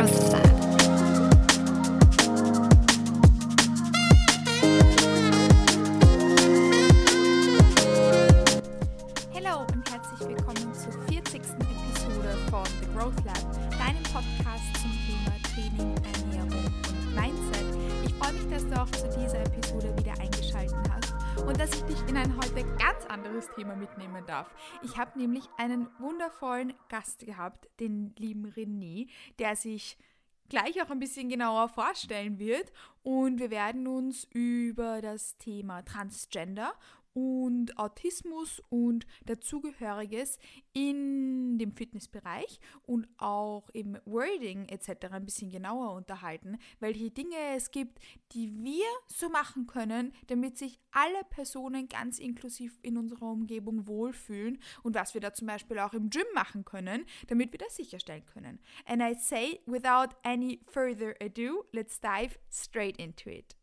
[0.00, 0.59] I'm sad.
[26.30, 29.96] Wundervollen Gast gehabt, den lieben René, der sich
[30.48, 32.72] gleich auch ein bisschen genauer vorstellen wird.
[33.02, 36.72] Und wir werden uns über das Thema Transgender
[37.12, 40.38] und Autismus und dazugehöriges
[40.72, 45.06] in dem Fitnessbereich und auch im Wording etc.
[45.10, 47.98] ein bisschen genauer unterhalten, welche Dinge es gibt,
[48.32, 54.58] die wir so machen können, damit sich alle Personen ganz inklusiv in unserer Umgebung wohlfühlen
[54.82, 58.26] und was wir da zum Beispiel auch im Gym machen können, damit wir das sicherstellen
[58.26, 58.60] können.
[58.86, 63.59] And I say, without any further ado, let's dive straight into it.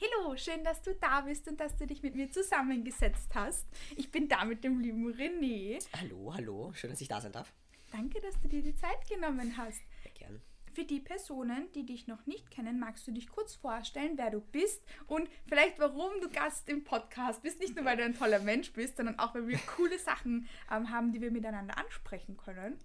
[0.00, 3.66] Hallo, schön, dass du da bist und dass du dich mit mir zusammengesetzt hast.
[3.96, 5.84] Ich bin da mit dem lieben René.
[5.98, 7.52] Hallo, hallo, schön, dass ich da sein darf.
[7.90, 9.80] Danke, dass du dir die Zeit genommen hast.
[10.04, 10.40] Ja, gern.
[10.72, 14.40] Für die Personen, die dich noch nicht kennen, magst du dich kurz vorstellen, wer du
[14.40, 17.58] bist und vielleicht warum du Gast im Podcast bist.
[17.58, 20.90] Nicht nur, weil du ein toller Mensch bist, sondern auch, weil wir coole Sachen ähm,
[20.90, 22.78] haben, die wir miteinander ansprechen können.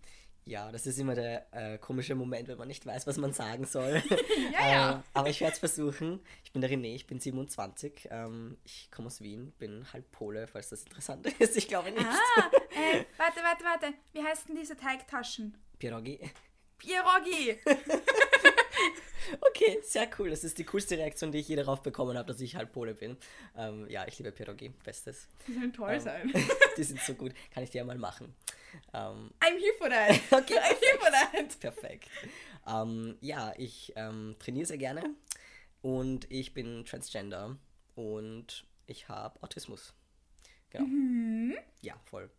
[0.45, 3.65] Ja, das ist immer der äh, komische Moment, wenn man nicht weiß, was man sagen
[3.65, 4.03] soll.
[4.51, 4.91] Ja, ja.
[4.91, 6.19] Äh, aber ich werde es versuchen.
[6.43, 8.09] Ich bin der René, ich bin 27.
[8.11, 11.55] Ähm, ich komme aus Wien, bin halb Pole, falls das interessant ist.
[11.57, 12.05] Ich glaube nicht.
[12.05, 13.93] Ah, äh, warte, warte, warte.
[14.11, 15.57] Wie heißen diese Teigtaschen?
[15.79, 16.19] Pierogi.
[16.77, 17.57] Pierogi.
[19.49, 20.29] Okay, sehr cool.
[20.29, 22.93] Das ist die coolste Reaktion, die ich je darauf bekommen habe, dass ich halb Pole
[22.93, 23.17] bin.
[23.57, 24.69] Ähm, ja, ich liebe Pierogi.
[24.69, 25.27] Bestes.
[25.47, 26.33] Die sollen toll Ähm, sein.
[26.77, 27.33] die sind so gut.
[27.51, 28.33] Kann ich dir ja mal machen.
[28.93, 30.09] Ähm, I'm here for that.
[30.31, 31.59] Okay, I'm here for that.
[31.59, 32.09] Perfekt.
[32.67, 35.03] Ähm, ja, ich ähm, trainiere sehr gerne
[35.81, 37.57] und ich bin Transgender
[37.95, 39.93] und ich habe Autismus.
[40.69, 40.85] Genau.
[40.85, 41.55] Mhm.
[41.81, 42.29] Ja, voll.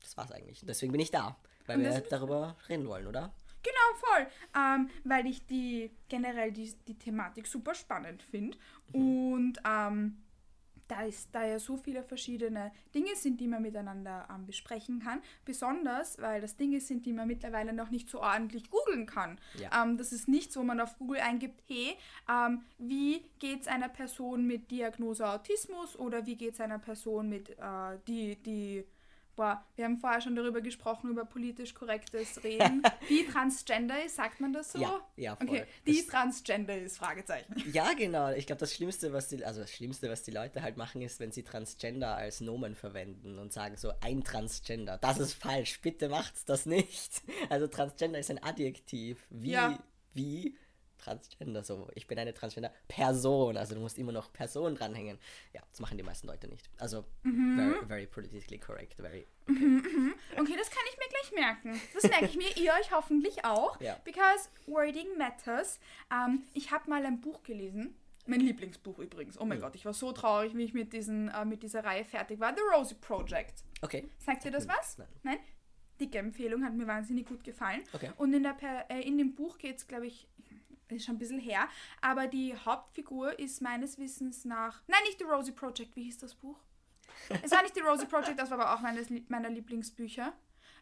[0.00, 0.60] Das war's eigentlich.
[0.64, 3.32] Deswegen bin ich da, weil Und wir darüber reden wollen, oder?
[3.62, 4.26] Genau, voll.
[4.56, 8.58] Ähm, weil ich die generell die, die Thematik super spannend finde.
[8.92, 10.22] Und ähm,
[10.92, 15.22] da, ist, da ja so viele verschiedene Dinge sind, die man miteinander ähm, besprechen kann.
[15.44, 19.38] Besonders, weil das Dinge sind, die man mittlerweile noch nicht so ordentlich googeln kann.
[19.54, 19.82] Ja.
[19.82, 21.96] Ähm, das ist nichts, wo man auf Google eingibt, hey,
[22.28, 27.28] ähm, wie geht es einer Person mit Diagnose Autismus oder wie geht es einer Person
[27.28, 28.84] mit, äh, die, die
[29.34, 32.82] Boah, wir haben vorher schon darüber gesprochen, über politisch korrektes Reden.
[33.08, 34.78] Die Transgender ist, sagt man das so?
[34.80, 35.48] Ja, ja, voll.
[35.48, 37.54] Okay, die Das- Transgender ist, Fragezeichen.
[37.72, 38.30] Ja, genau.
[38.32, 41.18] Ich glaube, das Schlimmste, was die, also das Schlimmste, was die Leute halt machen, ist,
[41.18, 44.98] wenn sie Transgender als Nomen verwenden und sagen so ein Transgender.
[44.98, 45.80] Das ist falsch.
[45.80, 47.22] Bitte macht's das nicht.
[47.48, 49.18] Also Transgender ist ein Adjektiv.
[49.30, 49.78] Wie, Ja.
[50.14, 50.56] wie
[51.02, 51.88] Transgender so.
[51.94, 53.56] Ich bin eine Transgender Person.
[53.56, 55.18] Also du musst immer noch Person dranhängen.
[55.52, 56.70] Ja, das machen die meisten Leute nicht.
[56.78, 57.56] Also Mhm.
[57.56, 58.94] very, very politically correct.
[58.94, 59.26] Very.
[59.46, 61.80] Okay, das kann ich mir gleich merken.
[61.94, 63.80] Das merke ich mir, ihr euch hoffentlich auch.
[63.80, 63.98] Ja.
[64.04, 65.78] Because wording matters.
[66.12, 67.94] Ähm, ich habe mal ein Buch gelesen.
[68.26, 69.38] Mein Lieblingsbuch übrigens.
[69.40, 72.04] Oh mein Gott, ich war so traurig, wie ich mit, diesen, äh, mit dieser Reihe
[72.04, 72.54] fertig war.
[72.54, 73.64] The Rosie Project.
[73.82, 74.08] Okay.
[74.18, 74.96] Sagt dir das was?
[74.96, 75.38] nichts, nein.
[76.00, 77.82] Dicke Empfehlung, hat mir wahnsinnig gut gefallen.
[77.92, 78.10] Okay.
[78.16, 80.26] Und in, der, Per- äh, in dem Buch geht es, glaube ich,
[80.96, 81.68] ist schon ein bisschen her,
[82.00, 84.82] aber die Hauptfigur ist meines Wissens nach.
[84.86, 86.58] Nein, nicht The Rosie Project, wie hieß das Buch?
[87.42, 90.32] es war nicht The Rosie Project, das war aber auch meines, meiner Lieblingsbücher.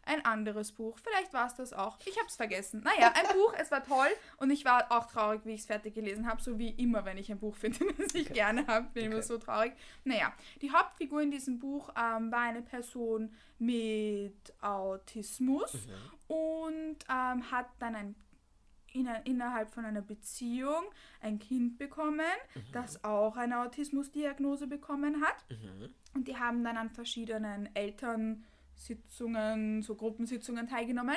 [0.03, 1.99] Ein anderes Buch, vielleicht war es das auch.
[2.05, 2.81] Ich habe es vergessen.
[2.83, 4.07] Naja, ein Buch, es war toll
[4.37, 7.19] und ich war auch traurig, wie ich es fertig gelesen habe, so wie immer, wenn
[7.19, 9.25] ich ein Buch finde, das ich gerne habe, bin ich immer Okay.
[9.27, 9.73] so traurig.
[10.03, 10.33] Naja,
[10.63, 15.71] die Hauptfigur in diesem Buch ähm, war eine Person mit Autismus
[16.27, 18.15] und ähm, hat dann ein,
[18.93, 20.83] in, innerhalb von einer Beziehung
[21.21, 22.21] ein Kind bekommen,
[22.71, 25.45] das auch eine Autismusdiagnose bekommen hat.
[25.49, 25.89] Mhm.
[26.13, 31.15] Und die haben dann an verschiedenen Elternsitzungen, so Gruppensitzungen teilgenommen.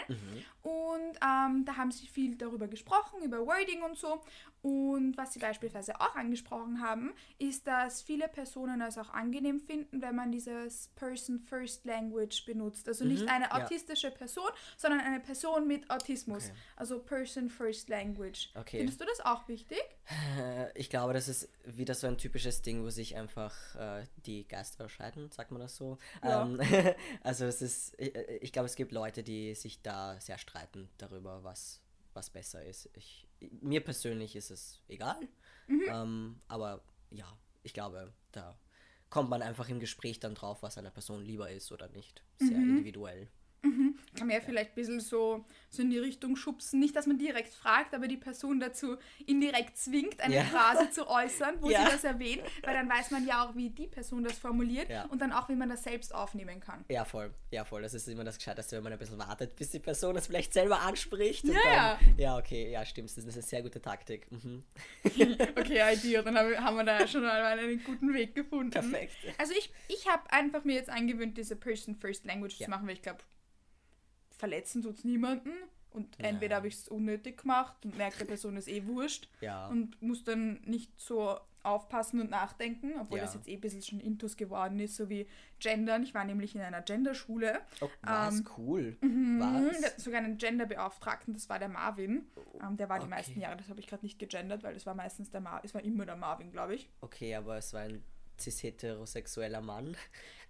[0.62, 4.23] Und ähm, da haben sie viel darüber gesprochen, über Wording und so.
[4.64, 10.00] Und was sie beispielsweise auch angesprochen haben, ist, dass viele Personen es auch angenehm finden,
[10.00, 12.88] wenn man dieses Person First Language benutzt.
[12.88, 13.62] Also nicht Mhm, eine ja.
[13.62, 16.46] autistische Person, sondern eine Person mit Autismus.
[16.46, 16.55] Okay.
[16.76, 18.52] Also Person First Language.
[18.55, 18.78] Okay.
[18.78, 19.82] Findest du das auch wichtig?
[20.38, 24.49] Äh, Ich glaube, das ist wieder so ein typisches Ding, wo sich einfach äh, die
[24.49, 25.99] Geister scheiden, sagt man das so.
[26.22, 26.43] Ja.
[26.43, 26.58] Ähm,
[27.22, 31.44] also es ist, ich, ich glaube, es gibt Leute, die sich da sehr streiten darüber,
[31.44, 31.82] was,
[32.14, 32.88] was besser ist.
[32.94, 33.26] Ich,
[33.61, 35.28] mir persönlich ist es egal,
[35.88, 37.26] ähm, aber ja,
[37.62, 38.58] ich glaube, da
[39.11, 42.22] kommt man einfach im Gespräch dann drauf, was einer Person lieber ist oder nicht.
[42.38, 43.28] Sehr individuell.
[43.62, 43.74] Mhm.
[43.76, 43.99] Mhm.
[44.17, 46.79] Kann man ja, vielleicht ein bisschen so, so in die Richtung schubsen.
[46.81, 50.44] Nicht, dass man direkt fragt, aber die Person dazu indirekt zwingt, eine Ja.
[50.44, 51.85] Phrase zu äußern, wo Ja.
[51.85, 55.05] sie das erwähnt, weil dann weiß man ja auch, wie die Person das formuliert Ja.
[55.06, 56.85] und dann auch, wie man das selbst aufnehmen kann.
[56.88, 57.35] Ja, voll.
[57.50, 57.82] Ja, voll.
[57.82, 60.53] Das ist immer das Gescheiteste, wenn man ein bisschen wartet, bis die Person das vielleicht
[60.53, 61.44] selber anspricht.
[61.44, 62.70] Ja, Dann, ja, okay.
[62.70, 63.09] Ja, stimmt.
[63.11, 64.31] Das ist eine sehr gute Taktik.
[64.31, 64.62] Mhm.
[65.56, 68.70] Okay, Idea, dann haben wir- da schon mal einen guten Weg gefunden.
[68.70, 69.12] Perfekt.
[69.38, 72.67] Also ich, ich habe einfach mir jetzt angewöhnt, diese Person-First-Language Ja.
[72.67, 73.19] zu machen, weil ich glaube,
[74.44, 75.50] verletzen tut es niemanden.
[75.91, 76.26] Und Ja.
[76.29, 79.69] entweder habe ich es unnötig gemacht und merke, der Person ist eh wurscht Ja.
[79.69, 83.25] und muss dann nicht so aufpassen und nachdenken, obwohl Ja.
[83.25, 85.26] das jetzt eh ein bisschen schon Intus geworden ist, so wie
[85.61, 86.02] Gendern.
[86.02, 87.61] Ich war nämlich in einer Genderschule.
[87.81, 88.41] Oh, was?
[88.41, 88.96] Ähm, cool.
[89.00, 89.96] Mhm, Was?
[90.05, 92.26] sogar einen Genderbeauftragten, das war der Marvin.
[92.61, 93.14] Ähm, der war die okay.
[93.14, 95.73] meisten Jahre, das habe ich gerade nicht gegendert, weil das war meistens der Mar es
[95.73, 96.91] war immer der Marvin, glaube ich.
[97.00, 98.02] Okay, aber es war ein
[98.38, 99.96] cis-heterosexueller Mann.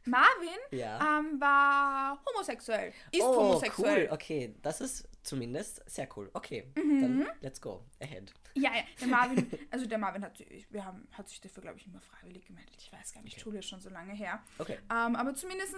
[0.07, 1.19] Marvin Ja.
[1.19, 2.93] ähm, war homosexuell.
[3.11, 4.07] Ist oh, homosexuell.
[4.07, 4.13] cool.
[4.13, 6.31] Okay, das ist zumindest sehr cool.
[6.35, 7.01] Okay, Mhm.
[7.01, 7.85] dann let's go.
[8.01, 8.33] Ahead.
[8.55, 11.79] Ja, ja, der Marvin, also der Marvin hat, sich- wir haben, hat sich dafür, glaube
[11.79, 12.75] ich, immer freiwillig gemeldet.
[12.79, 13.43] Ich weiß gar nicht, Okay.
[13.43, 14.43] Schule ist schon so lange her.
[14.59, 14.79] Okay.
[14.91, 15.75] Ähm, aber zumindest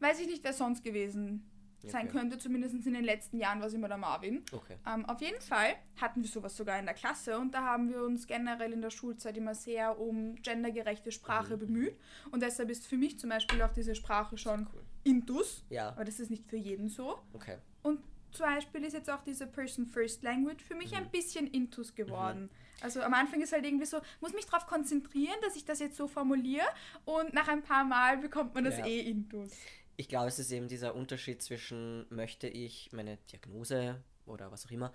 [0.00, 1.48] weiß ich nicht, wer sonst gewesen
[1.86, 2.18] sein Okay.
[2.18, 2.38] könnte.
[2.38, 4.42] Zumindest in den letzten Jahren war es immer der Marvin.
[4.52, 4.76] Okay.
[4.86, 8.02] Ähm, auf jeden Fall hatten wir sowas sogar in der Klasse und da haben wir
[8.02, 11.60] uns generell in der Schulzeit immer sehr um gendergerechte Sprache Mhm.
[11.60, 11.96] bemüht.
[12.30, 14.82] Und deshalb ist für mich zum Beispiel auch diese Sprache schon Cool.
[15.04, 17.18] Intus, Ja, aber das ist nicht für jeden so.
[17.32, 17.58] okay.
[17.82, 20.98] Und zum Beispiel ist jetzt auch diese Person-First Language für mich Mhm.
[20.98, 22.50] ein bisschen Intus geworden.
[22.80, 25.96] Also am Anfang ist halt irgendwie so, muss mich darauf konzentrieren, dass ich das jetzt
[25.96, 26.66] so formuliere
[27.06, 28.86] und nach ein paar Mal bekommt man das Ja.
[28.86, 29.50] eh Intus.
[29.98, 34.70] Ich glaube, es ist eben dieser Unterschied zwischen, möchte ich meine Diagnose oder was auch
[34.70, 34.94] immer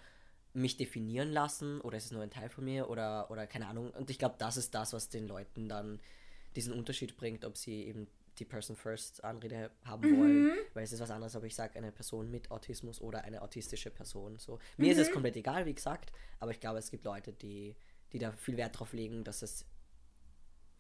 [0.54, 3.92] mich definieren lassen oder ist es nur ein Teil von mir oder, oder keine Ahnung.
[3.92, 6.00] Und ich glaube, das ist das, was den Leuten dann
[6.56, 8.08] diesen Unterschied bringt, ob sie eben
[8.40, 11.92] die Person First Anrede haben wollen, weil es ist was anderes, ob ich sage, eine
[11.92, 14.40] Person mit Autismus oder eine autistische Person.
[14.40, 14.60] So.
[14.78, 17.76] Mir ist es komplett egal, wie gesagt, aber ich glaube, es gibt Leute, die,
[18.14, 19.66] die da viel Wert drauf legen, dass es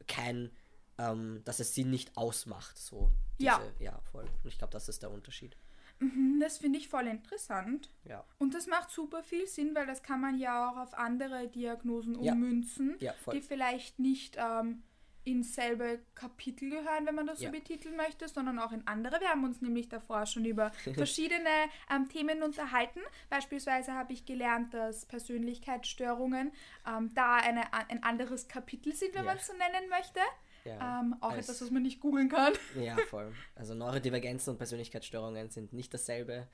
[0.07, 0.51] kein,
[0.97, 2.77] ähm, dass es sie nicht ausmacht.
[2.77, 3.09] So.
[3.37, 3.61] Ja.
[3.79, 4.25] ja, voll.
[4.43, 5.57] Und ich glaube, das ist der Unterschied.
[5.99, 7.89] Mhm, Das finde ich voll interessant.
[8.05, 11.47] Ja, Und das macht super viel Sinn, weil das kann man ja auch auf andere
[11.47, 12.33] Diagnosen Ja.
[12.33, 14.83] ummünzen, ja, die vielleicht nicht ähm,
[15.25, 19.21] ins selbe Kapitel gehören, wenn man das so betiteln möchte, sondern auch in andere.
[19.21, 21.49] Wir haben uns nämlich davor schon über verschiedene
[21.89, 22.99] ähm, Themen unterhalten.
[23.29, 26.51] Beispielsweise habe ich gelernt, dass Persönlichkeitsstörungen
[26.87, 30.19] ähm, da eine, ein anderes Kapitel sind, wenn man es so nennen möchte.
[30.65, 32.53] Ja, Ähm, auch etwas, was man nicht googeln kann.
[32.79, 33.33] ja, voll.
[33.55, 36.47] Also Neurodivergenzen und Persönlichkeitsstörungen sind nicht dasselbe.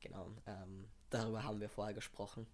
[0.00, 2.46] Genau, ähm, darüber haben wir vorher gesprochen.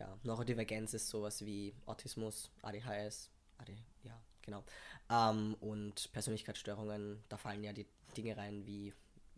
[0.00, 4.64] Ja, Neurodivergenz ist sowas wie Autismus, ADHS, AD, ja, genau.
[5.08, 7.86] Ähm, und Persönlichkeitsstörungen, da fallen ja die
[8.16, 8.92] Dinge rein wie,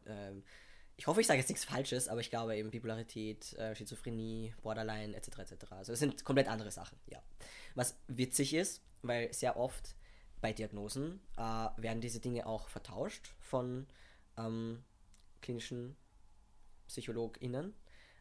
[0.07, 0.43] ähm,
[0.97, 5.15] ich hoffe, ich sage jetzt nichts Falsches, aber ich glaube eben Bipolarität, äh, Schizophrenie, Borderline
[5.15, 5.41] etc.
[5.41, 5.73] etc.
[5.73, 7.23] Also es sind komplett andere Sachen, ja.
[7.75, 9.97] Was witzig ist, weil sehr oft
[10.45, 13.87] bei Diagnosen äh, werden diese Dinge auch vertauscht von
[14.37, 14.85] ähm,
[15.41, 15.97] klinischen
[16.87, 17.73] PsychologInnen.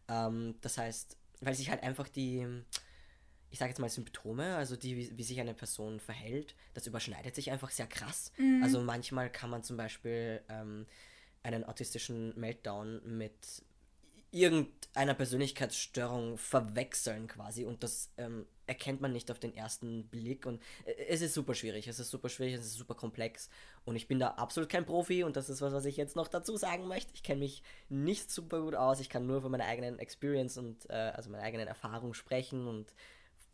[0.08, 2.48] Ähm, das heißt, weil sich halt einfach die,
[3.50, 7.36] ich sage jetzt mal Symptome, also die, wie, wie sich eine Person verhält, das überschneidet
[7.36, 8.32] sich einfach sehr krass.
[8.62, 10.86] Also manchmal kann man zum Beispiel ähm,
[11.44, 13.66] einen autistischen Meltdown mit
[14.34, 20.60] irgendeiner Persönlichkeitsstörung verwechseln quasi und das ähm, erkennt man nicht auf den ersten Blick und
[20.86, 23.50] äh, es ist super schwierig, es ist super schwierig, es ist super komplex
[23.86, 26.28] und ich bin da absolut kein Profi und das ist was, was ich jetzt noch
[26.28, 27.14] dazu sagen möchte.
[27.14, 30.90] Ich kenne mich nicht super gut aus, ich kann nur von meiner eigenen Experience und
[30.90, 32.92] äh, also meiner eigenen Erfahrung sprechen und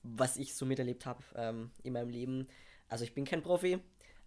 [0.03, 2.47] was ich so miterlebt habe ähm, in meinem Leben.
[2.87, 3.79] Also ich bin kein Profi,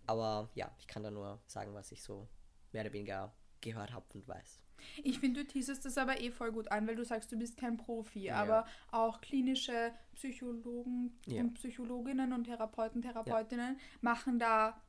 [0.07, 2.29] aber ja, ich kann da nur sagen, was ich so
[2.73, 4.62] mehr oder weniger gehört habe und weiß.
[5.03, 7.57] Ich finde, du teasest das aber eh voll gut an, weil du sagst, du bist
[7.57, 8.37] kein Profi, Ja.
[8.37, 11.41] aber auch klinische Psychologen Ja.
[11.41, 14.81] und Psychologinnen und Therapeuten, Therapeutinnen machen da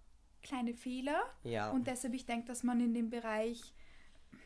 [0.42, 1.72] kleine Fehler Ja.
[1.72, 3.74] und deshalb ich denke, dass man in dem Bereich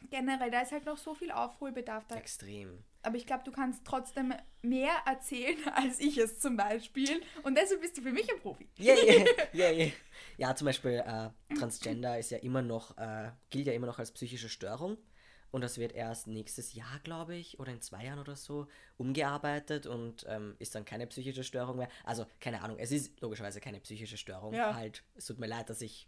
[0.10, 2.16] generell, da ist halt noch so viel Aufholbedarf da.
[2.16, 2.84] Extrem.
[3.04, 7.82] Aber ich glaube, du kannst trotzdem mehr erzählen, als ich es zum Beispiel und deshalb
[7.82, 8.68] bist du für mich ein Profi.
[8.80, 9.92] Yeah, yeah, yeah, yeah.
[10.38, 14.12] Ja, zum Beispiel äh, Transgender ist ja immer noch, äh, gilt ja immer noch als
[14.12, 14.98] psychische Störung.
[15.52, 19.86] Und das wird erst nächstes Jahr, glaube ich, oder in zwei Jahren oder so, umgearbeitet
[19.86, 21.90] und ähm, ist dann keine psychische Störung mehr.
[22.04, 24.54] Also, keine Ahnung, es ist logischerweise keine psychische Störung.
[24.54, 24.76] Ja.
[24.76, 26.08] Halt, es tut mir leid, dass ich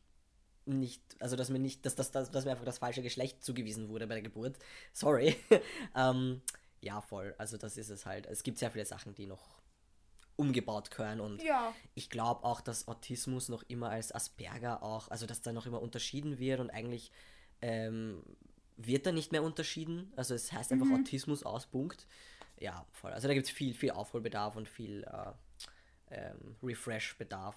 [0.65, 3.89] nicht, also dass mir nicht, dass, dass, dass, dass mir einfach das falsche Geschlecht zugewiesen
[3.89, 4.57] wurde bei der Geburt.
[4.93, 5.35] Sorry.
[5.95, 6.41] ähm,
[6.81, 7.35] ja, voll.
[7.37, 8.25] Also das ist es halt.
[8.27, 9.59] Es gibt sehr viele Sachen, die noch
[10.35, 15.25] umgebaut gehören und Ja, ich glaube auch, dass Autismus noch immer als Asperger auch, also
[15.25, 17.11] dass da noch immer unterschieden wird und eigentlich
[17.61, 18.23] ähm,
[18.81, 20.11] wird da nicht mehr unterschieden.
[20.15, 21.01] Also es heißt einfach Mhm.
[21.01, 22.07] Autismus aus, Punkt.
[22.59, 23.11] Ja, voll.
[23.11, 25.31] Also da gibt es viel, viel Aufholbedarf und viel äh,
[26.15, 27.55] ähm, Refresh-Bedarf.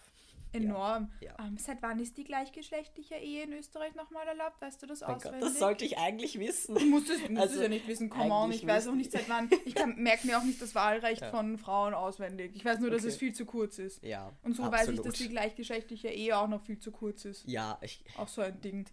[0.55, 1.11] Enorm.
[1.23, 1.35] Ja.
[1.39, 4.61] Ähm, seit wann ist die gleichgeschlechtliche Ehe in Österreich nochmal erlaubt?
[4.61, 5.41] Weißt du das Mein auswendig?
[5.41, 6.75] Gott, das sollte ich eigentlich wissen.
[6.75, 9.11] Du musst es, musst Also, es ja nicht wissen, come on, ich weiß auch nicht
[9.13, 9.49] seit wann.
[9.65, 11.31] Ich merke mir auch nicht das Wahlrecht Ja.
[11.31, 12.53] von Frauen auswendig.
[12.55, 13.09] Ich weiß nur, dass Okay.
[13.09, 14.03] es viel zu kurz ist.
[14.05, 15.07] Ja, Und so weiß ich, absolut.
[15.07, 17.49] dass die gleichgeschlechtliche Ehe auch noch viel zu kurz ist.
[17.49, 18.85] Ja, ich, Auch so ein Ding.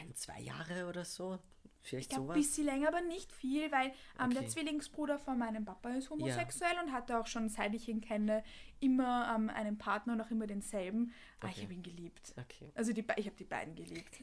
[0.00, 1.38] Ein, zwei Jahre oder so.
[1.82, 3.92] Vielleicht Ich glaube, ein bisschen länger, aber nicht viel, weil
[4.22, 4.48] ähm, der Okay.
[4.50, 8.44] Zwillingsbruder von meinem Papa ist homosexuell und hatte auch schon, seit ich ihn kenne,
[8.80, 11.12] immer ähm, einen Partner und auch immer denselben.
[11.40, 12.34] Ah, ich habe ihn geliebt.
[12.36, 12.70] Okay.
[12.74, 14.18] Also die, ich habe die beiden geliebt.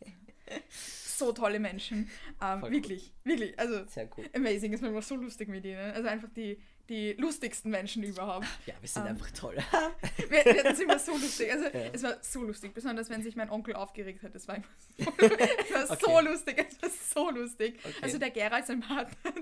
[0.70, 2.10] so tolle Menschen.
[2.42, 3.58] Ähm, wirklich, wirklich.
[3.60, 4.30] Also Sehr gut.
[4.36, 4.80] amazing.
[4.80, 5.92] War immer so lustig mit ihnen.
[5.94, 8.48] Also einfach die, die lustigsten Menschen überhaupt.
[8.66, 9.58] Ja, wir sind Ähm, einfach toll.
[10.30, 11.52] Wir, wir hatten es immer so lustig.
[11.52, 11.90] Also Ja.
[11.94, 14.34] es war so lustig, besonders wenn sich mein Onkel aufgeregt hat.
[14.36, 14.66] Es war immer
[14.98, 16.26] so, es war so Okay.
[16.28, 16.66] lustig.
[16.70, 17.80] Es war so lustig.
[17.84, 17.94] Okay.
[18.02, 19.34] Also der Gerald, sein Partner.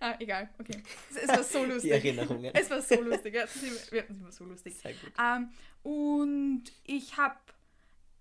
[0.00, 0.82] ah, egal, okay.
[1.10, 1.90] Es, es war so Die lustig.
[1.92, 2.54] Erinnerungen.
[2.54, 3.34] Es war so lustig.
[3.34, 4.76] Ja, das ist- wir hatten es immer so lustig.
[4.78, 5.12] Sehr gut.
[5.20, 5.50] Ähm,
[5.82, 7.36] und ich habe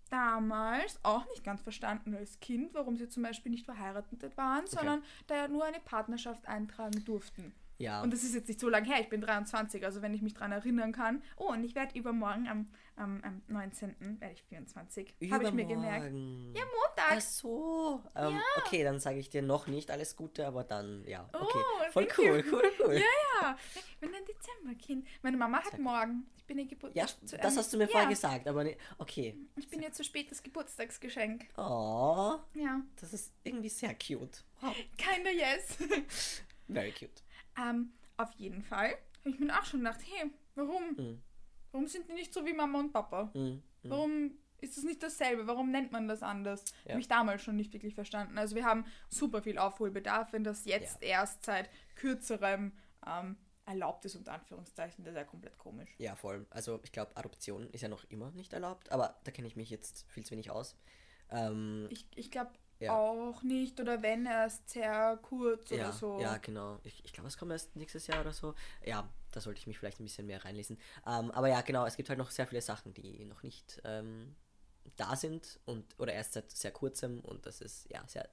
[0.09, 5.03] damals auch nicht ganz verstanden als Kind, warum sie zum Beispiel nicht verheiratet waren, sondern
[5.27, 7.53] da ja nur eine Partnerschaft eintragen durften.
[7.79, 10.21] Ja, Und das ist jetzt nicht so lange her, ich bin 23, also wenn ich
[10.21, 11.23] mich daran erinnern kann.
[11.37, 14.19] Oh, und ich werde übermorgen am, am, am 19.
[14.19, 15.15] werde ich 24.
[15.31, 16.07] Habe ich mir gemerkt.
[16.07, 16.53] Übermorgen.
[16.53, 17.11] Ja, Montag.
[17.17, 18.03] Ach so.
[18.15, 21.29] Ähm, Okay, dann sage ich dir noch nicht alles Gute, aber dann, ja.
[21.31, 21.57] Okay.
[21.57, 22.95] Oh, Voll cool, cool, cool.
[22.95, 25.07] Ja, ich bin ein Dezemberkind.
[25.21, 26.25] Meine Mama hat morgen.
[26.35, 26.93] Ich bin ihr Geburt.
[26.95, 27.05] Ja,
[27.41, 29.37] das hast du mir ja, vorher gesagt, aber ne, okay.
[29.55, 31.45] Ich bin ihr zu spät das Geburtstagsgeschenk.
[31.55, 32.81] Oh, Ja.
[32.99, 34.43] das ist irgendwie sehr cute.
[34.59, 34.75] Wow.
[34.97, 35.77] Kinda yes.
[36.67, 37.23] Very cute.
[37.57, 40.95] Ähm, auf jeden Fall habe ich mir auch schon gedacht, hey, warum?
[40.97, 41.21] Mhm.
[41.71, 43.31] Warum sind die nicht so wie Mama und Papa?
[43.33, 43.41] Mhm.
[43.41, 43.61] mhm.
[43.83, 45.47] Warum ist es nicht dasselbe?
[45.47, 46.65] Warum nennt man das anders?
[46.83, 46.91] Ja.
[46.91, 48.37] Habe ich damals schon nicht wirklich verstanden.
[48.37, 52.73] Also wir haben super viel Aufholbedarf, wenn das jetzt erst seit kürzerem
[53.07, 55.03] ähm, erlaubt ist, unter Anführungszeichen.
[55.03, 55.89] Das ist ja komplett komisch.
[55.97, 56.45] Ja, voll.
[56.49, 59.69] Also ich glaube, Adoption ist ja noch immer nicht erlaubt, aber da kenne ich mich
[59.69, 60.75] jetzt viel zu wenig aus.
[61.29, 62.97] Ähm, Ich, ich glaube Ja.
[62.97, 66.19] auch nicht, oder wenn erst sehr kurz ja, oder so.
[66.19, 66.79] ja, genau.
[66.83, 68.55] Ich, ich glaube, es kommt erst nächstes Jahr oder so.
[68.85, 70.77] Ja, da sollte ich mich vielleicht ein bisschen mehr reinlesen.
[71.05, 74.35] Ähm, aber ja, genau, es gibt halt noch sehr viele Sachen, die noch nicht ähm,
[74.95, 78.29] da sind und oder erst seit sehr kurzem und das ist ja sehr,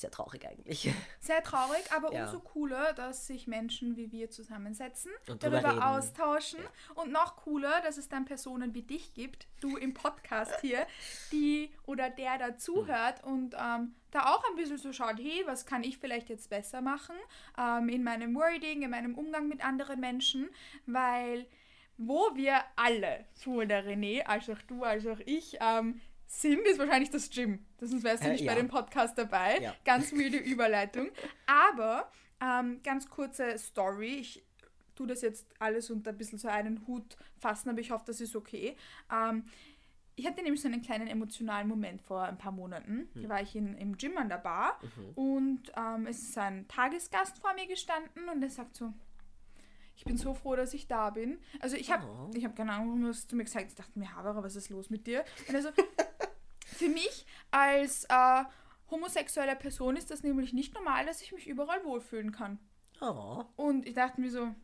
[0.00, 0.90] sehr traurig eigentlich.
[1.20, 2.24] Sehr traurig, aber Ja.
[2.24, 5.82] umso cooler, dass sich Menschen wie wir zusammensetzen, Und darüber reden.
[5.82, 6.60] austauschen
[6.94, 10.86] und noch cooler, dass es dann Personen wie dich gibt, du im Podcast hier,
[11.32, 15.66] die oder der da zuhört und ähm, da auch ein bisschen so schaut, hey, was
[15.66, 17.16] kann ich vielleicht jetzt besser machen
[17.58, 20.48] ähm, in meinem Wording, in meinem Umgang mit anderen Menschen,
[20.86, 21.46] weil
[21.98, 26.78] wo wir alle, sowohl der René als auch du als auch ich, ähm, sind, ist
[26.78, 27.64] wahrscheinlich das Gym.
[27.78, 28.58] Das sonst wärst du Äh, nicht bei ja.
[28.58, 29.58] dem Podcast dabei.
[29.60, 29.74] Ja.
[29.84, 31.08] Ganz müde Überleitung.
[31.46, 34.16] Aber ähm, ganz kurze Story.
[34.20, 34.44] Ich
[34.94, 38.20] tue das jetzt alles unter ein bisschen so einen Hut fassen, aber ich hoffe, das
[38.20, 38.76] ist okay.
[39.12, 39.44] Ähm,
[40.18, 43.08] ich hatte nämlich so einen kleinen emotionalen Moment vor ein paar Monaten.
[43.14, 44.80] Da war ich in, im Gym an der Bar
[45.14, 48.94] und ähm, es ist ein Tagesgast vor mir gestanden und er sagt so,
[49.94, 51.38] ich bin so froh, dass ich da bin.
[51.60, 52.30] Also ich habe Oh.
[52.34, 53.66] ich hab keine Ahnung, hast du mir gesagt.
[53.68, 55.22] Ich dachte mir, Haberer, was ist los mit dir?
[55.48, 55.68] Und also,
[56.76, 58.44] für mich als äh,
[58.90, 62.58] homosexuelle Person ist das nämlich nicht normal, dass ich mich überall wohlfühlen kann.
[63.00, 64.54] Oh, Und ich dachte mir so,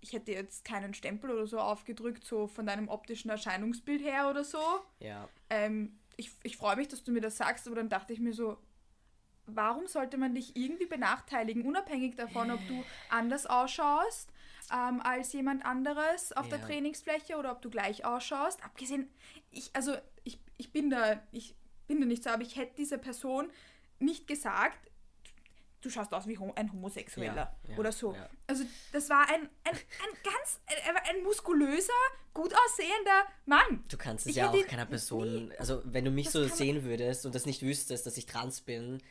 [0.00, 4.44] ich hätte jetzt keinen Stempel oder so aufgedrückt, so von deinem optischen Erscheinungsbild her oder
[4.44, 4.58] so.
[5.00, 5.28] ja.
[5.50, 8.32] Ähm, ich ich freue mich, dass du mir das sagst, aber dann dachte ich mir
[8.32, 8.56] so,
[9.46, 14.30] warum sollte man dich irgendwie benachteiligen, unabhängig davon, ob du anders ausschaust
[14.72, 16.66] ähm, als jemand anderes auf der Ja.
[16.66, 18.62] Trainingsfläche oder ob du gleich ausschaust.
[18.64, 19.10] Abgesehen,
[19.50, 21.54] ich, also ich, ich bin da, ich
[21.86, 23.50] bin da nicht so, aber ich hätte dieser Person
[23.98, 24.90] nicht gesagt,
[25.80, 28.14] du schaust aus wie ein Homosexueller Ja, ja, oder so.
[28.14, 28.28] ja.
[28.46, 31.92] Also das war ein, ein, ein ganz, ein, ein muskulöser,
[32.32, 33.84] gut aussehender Mann.
[33.88, 37.26] Du kannst es Ich ja auch keiner Person, also wenn du mich so sehen würdest
[37.26, 39.02] und das nicht wüsstest, dass ich trans bin,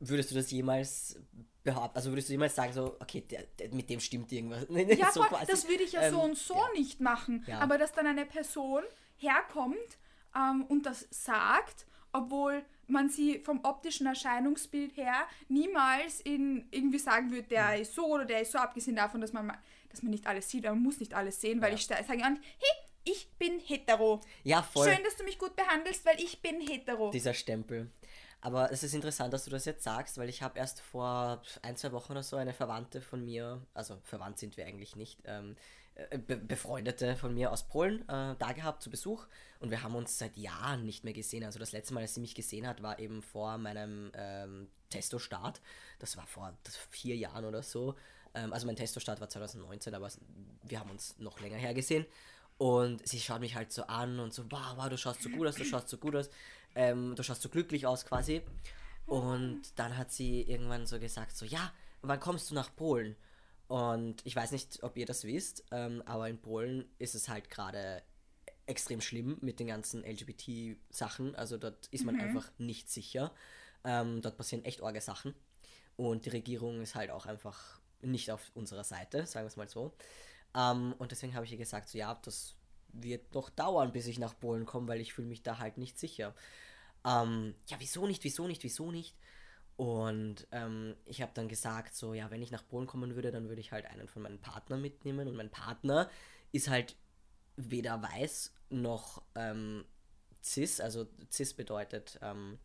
[0.00, 1.18] würdest du das jemals
[1.62, 4.66] behaupten, also würdest du jemals sagen so, okay, der, der, mit dem stimmt irgendwas.
[4.98, 7.44] Ja, so voll, das würde ich ja so Ähm, und so nicht machen.
[7.60, 8.82] Aber dass dann eine Person
[9.16, 9.98] herkommt
[10.36, 17.30] ähm, und das sagt, obwohl man sie vom optischen Erscheinungsbild her niemals in irgendwie sagen
[17.30, 17.82] würde, der Hm.
[17.82, 19.58] ist so oder der ist so, abgesehen davon, dass man, ma-
[19.90, 21.74] dass man nicht alles sieht, aber man muss nicht alles sehen, weil Ja.
[21.76, 22.70] ich sage an, hey,
[23.04, 24.20] ich bin hetero.
[24.44, 24.88] Ja, voll.
[24.92, 27.10] Schön, dass du mich gut behandelst, weil ich bin hetero.
[27.10, 27.90] dieser Stempel.
[28.40, 31.76] Aber es ist interessant, dass du das jetzt sagst, weil ich habe erst vor ein,
[31.76, 35.56] zwei Wochen oder so eine Verwandte von mir, also verwandt sind wir eigentlich nicht, ähm,
[35.56, 35.85] äh,
[36.26, 39.26] Be Befreundete von mir aus Polen äh, da gehabt zu Besuch
[39.60, 41.42] und wir haben uns seit Jahren nicht mehr gesehen.
[41.42, 45.62] Also das letzte Mal, dass sie mich gesehen hat, war eben vor meinem ähm, Testo-Start.
[45.98, 46.52] Das war vor
[46.90, 47.94] vier Jahren oder so.
[48.34, 50.10] Ähm, also mein Testo-Start war 2019, aber
[50.64, 52.04] wir haben uns noch länger her gesehen.
[52.58, 55.46] Und sie schaut mich halt so an und so, wow, wow, du schaust so gut
[55.46, 56.30] aus, du schaust so gut aus,
[56.74, 58.42] ähm, du schaust so glücklich aus quasi.
[59.06, 61.72] Und dann hat sie irgendwann so gesagt, so, ja,
[62.02, 63.16] wann kommst du nach Polen?
[63.68, 67.50] Und ich weiß nicht, ob ihr das wisst, ähm, aber in Polen ist es halt
[67.50, 68.02] gerade
[68.66, 71.34] extrem schlimm mit den ganzen LGBT-Sachen.
[71.34, 72.20] Also dort ist man mhm.
[72.20, 73.32] einfach nicht sicher.
[73.84, 75.34] Ähm, dort passieren echt arge Sachen.
[75.96, 79.68] Und die Regierung ist halt auch einfach nicht auf unserer Seite, sagen wir es mal
[79.68, 79.92] so.
[80.54, 82.56] Ähm, und deswegen habe ich ihr gesagt, so ja, das
[82.88, 85.98] wird noch dauern, bis ich nach Polen komme, weil ich fühle mich da halt nicht
[85.98, 86.34] sicher.
[87.04, 89.16] Ähm, ja, wieso nicht, wieso nicht, wieso nicht?
[89.76, 93.48] Und ähm, ich habe dann gesagt, so, ja, wenn ich nach Polen kommen würde, dann
[93.48, 95.28] würde ich halt einen von meinen Partnern mitnehmen.
[95.28, 96.08] Und mein Partner
[96.52, 96.96] ist halt
[97.56, 99.84] weder weiß noch ähm,
[100.42, 100.80] cis.
[100.80, 102.58] Also cis bedeutet, ähm,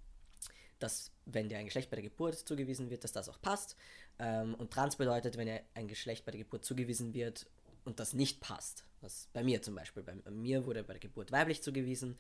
[0.80, 3.76] dass wenn dir ein Geschlecht bei der Geburt zugewiesen wird, dass das auch passt.
[4.20, 7.46] Ähm, und trans bedeutet, wenn dir ein Geschlecht bei der Geburt zugewiesen wird
[7.84, 8.86] und das nicht passt.
[9.02, 10.04] Das bei mir zum Beispiel.
[10.04, 12.18] Bei mir wurde bei der Geburt weiblich zugewiesen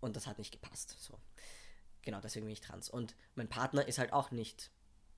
[0.00, 0.96] und das hat nicht gepasst.
[0.98, 1.18] So.
[2.02, 2.88] Genau, deswegen bin ich trans.
[2.88, 4.70] Und mein Partner ist halt auch nicht,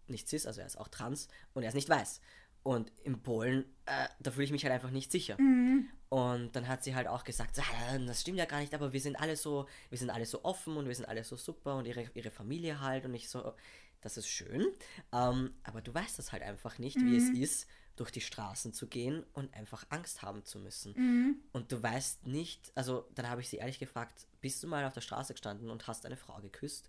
[0.06, 2.20] nicht cis, also er ist auch trans und er ist nicht weiß.
[2.62, 5.36] Und in Polen, äh, da fühle ich mich halt einfach nicht sicher.
[5.38, 5.88] Mhm.
[6.08, 7.58] Und dann hat sie halt auch gesagt,
[8.06, 10.76] das stimmt ja gar nicht, aber wir sind alle so, wir sind alle so offen
[10.76, 13.52] und wir sind alle so super und ihre, ihre Familie halt und ich so,
[14.00, 14.66] das ist schön.
[15.12, 17.10] Ähm, aber du weißt das halt einfach nicht, mhm.
[17.10, 17.42] wie es mhm.
[17.42, 20.94] ist, durch die Straßen zu gehen und einfach Angst haben zu müssen.
[20.96, 21.36] Mhm.
[21.52, 24.92] Und du weißt nicht, also dann habe ich sie ehrlich gefragt, bist du mal auf
[24.92, 26.88] der Straße gestanden und hast eine Frau geküsst?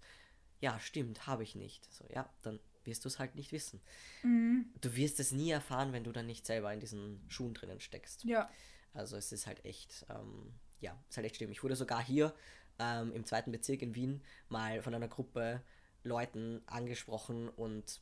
[0.62, 1.94] Ja, stimmt, habe ich nicht.
[1.94, 3.82] So, ja, dann wirst du es halt nicht wissen.
[4.24, 4.66] Mhm.
[4.82, 8.24] Du wirst es nie erfahren, wenn du dann nicht selber in diesen Schuhen drinnen steckst.
[8.24, 8.50] Ja.
[8.94, 11.52] Also es ist halt echt, ähm, ja, ist halt echt schlimm.
[11.52, 12.34] Ich wurde sogar hier
[12.80, 15.62] ähm, im zweiten Bezirk in Wien mal von einer Gruppe
[16.04, 18.02] Leuten angesprochen und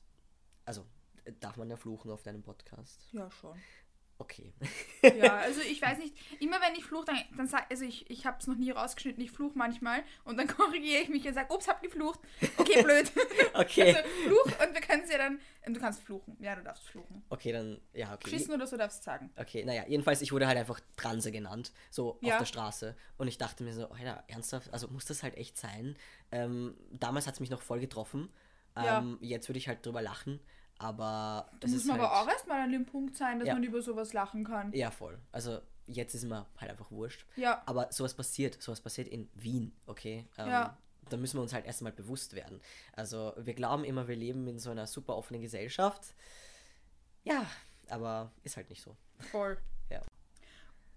[0.65, 0.85] also
[1.39, 3.07] Darf man ja fluchen auf deinem Podcast?
[3.11, 3.57] Ja, schon.
[4.19, 4.53] Okay.
[5.01, 8.25] ja, also ich weiß nicht, immer wenn ich fluche, dann, dann sag, also ich, ich
[8.25, 11.53] habe es noch nie rausgeschnitten, ich fluche manchmal und dann korrigiere ich mich und sage,
[11.53, 12.19] ups, hab geflucht.
[12.57, 13.11] Okay, blöd.
[13.53, 13.95] okay.
[13.95, 16.37] Also fluch und wir können es ja dann, du kannst fluchen.
[16.39, 17.23] Ja, du darfst fluchen.
[17.29, 18.29] Okay, dann, ja, okay.
[18.29, 19.31] Schießen oder so darfst du sagen.
[19.35, 22.33] Okay, naja, jedenfalls, ich wurde halt einfach Transe genannt, so ja.
[22.33, 22.95] auf der Straße.
[23.17, 25.97] Und ich dachte mir so, Alter, ernsthaft, also muss das halt echt sein?
[26.31, 28.29] Ähm, damals hat es mich noch voll getroffen.
[28.75, 29.29] Ähm, ja.
[29.29, 30.39] Jetzt würde ich halt drüber lachen.
[30.79, 33.53] Aber das muss man halt, aber auch erstmal an dem Punkt sein, dass ja.
[33.53, 34.73] man über sowas lachen kann.
[34.73, 35.17] Ja, voll.
[35.31, 37.25] Also jetzt ist mir halt einfach wurscht.
[37.35, 37.61] Ja.
[37.65, 40.25] Aber sowas passiert, sowas passiert in Wien, okay?
[40.37, 40.77] Ähm, ja.
[41.09, 42.61] Da müssen wir uns halt erstmal bewusst werden.
[42.93, 46.15] Also wir glauben immer, wir leben in so einer super offenen Gesellschaft.
[47.23, 47.45] Ja,
[47.89, 48.95] aber ist halt nicht so.
[49.31, 49.57] Voll.
[49.89, 50.01] Ja.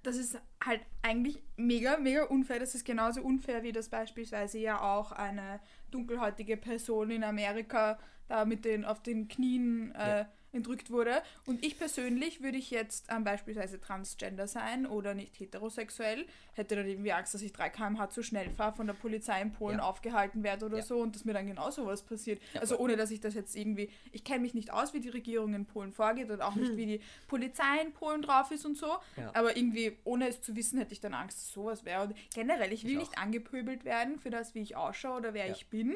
[0.05, 2.61] Das ist halt eigentlich mega, mega unfair.
[2.61, 5.61] Das ist genauso unfair, wie das beispielsweise ja auch eine
[5.91, 10.29] dunkelhäutige Person in Amerika da mit den auf den Knien äh, ja.
[10.53, 11.23] entrückt wurde.
[11.47, 16.87] Und ich persönlich würde ich jetzt ähm, beispielsweise transgender sein oder nicht heterosexuell, hätte dann
[16.87, 19.85] irgendwie Angst, dass ich 3 km/h zu schnell fahre, von der Polizei in Polen ja.
[19.85, 20.83] aufgehalten werde oder ja.
[20.83, 22.41] so und dass mir dann genau so was passiert.
[22.61, 25.55] also ohne, dass ich das jetzt irgendwie, ich kenne mich nicht aus, wie die Regierung
[25.55, 26.63] in Polen vorgeht und auch hm.
[26.63, 28.97] nicht, wie die Polizei in Polen drauf ist und so,
[29.35, 32.05] aber irgendwie, ohne es zu wissen, hätte ich dann Angst, dass sowas wäre.
[32.05, 35.51] Und generell, ich will ich nicht angepöbelt werden für das, wie ich ausschaue oder wer
[35.51, 35.95] ich bin.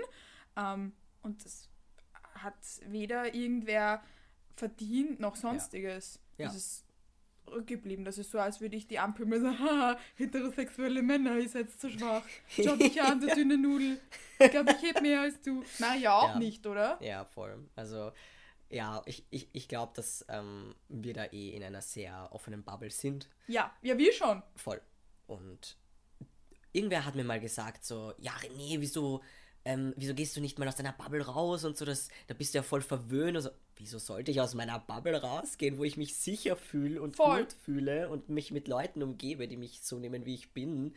[0.57, 1.70] Ähm, und das
[2.43, 2.55] hat
[2.87, 4.03] weder irgendwer
[4.57, 6.21] verdient noch sonstiges.
[6.39, 6.47] Ja.
[6.47, 6.85] Das ist
[7.51, 8.05] rückgeblieben.
[8.05, 11.71] Das ist so, als würde ich die Ampel mir sagen, haha, heterosexuelle Männer, ihr seid
[11.71, 12.23] zu schwach.
[12.49, 14.01] Schau dich an, du dünne Nudel.
[14.39, 15.63] Ich glaube, ich heb mehr als du.
[15.79, 16.39] Na ja, auch ja.
[16.39, 16.99] nicht, oder?
[17.03, 17.59] Ja, voll.
[17.77, 18.13] Also,
[18.69, 22.91] ja, ich, ich, ich glaube, dass ähm, wir da eh in einer sehr offenen Bubble
[22.91, 23.29] sind.
[23.49, 24.43] Ja, ja, wir schon.
[24.57, 24.81] Voll.
[25.27, 25.77] Und
[26.73, 29.21] irgendwer hat mir mal gesagt, so, ja, René, wieso
[29.65, 32.55] ähm, wieso gehst du nicht mal aus deiner Bubble raus und so, das, da bist
[32.55, 33.37] du ja voll verwöhnt.
[33.37, 37.43] Also, wieso sollte ich aus meiner Bubble rausgehen, wo ich mich sicher fühle und voll.
[37.43, 40.95] gut fühle und mich mit Leuten umgebe, die mich so nehmen, wie ich bin?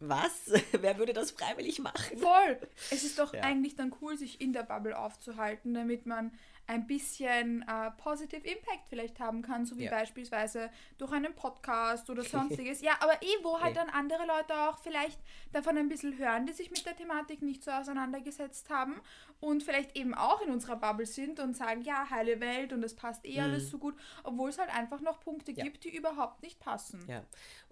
[0.00, 0.52] Was?
[0.80, 2.18] Wer würde das freiwillig machen?
[2.18, 2.58] Voll!
[2.90, 3.40] Es ist doch ja.
[3.40, 6.32] eigentlich dann cool, sich in der Bubble aufzuhalten, damit man
[6.68, 9.90] ein bisschen äh, Positive Impact vielleicht haben kann, so wie ja.
[9.90, 12.82] beispielsweise durch einen Podcast oder sonstiges.
[12.82, 15.18] ja, aber eh, wo halt dann andere Leute auch vielleicht
[15.52, 19.00] davon ein bisschen hören, die sich mit der Thematik nicht so auseinandergesetzt haben
[19.40, 22.94] und vielleicht eben auch in unserer Bubble sind und sagen, ja, heile Welt und es
[22.94, 23.44] passt eh mhm.
[23.44, 25.64] alles so gut, obwohl es halt einfach noch Punkte ja.
[25.64, 27.02] gibt, die überhaupt nicht passen.
[27.08, 27.24] Ja,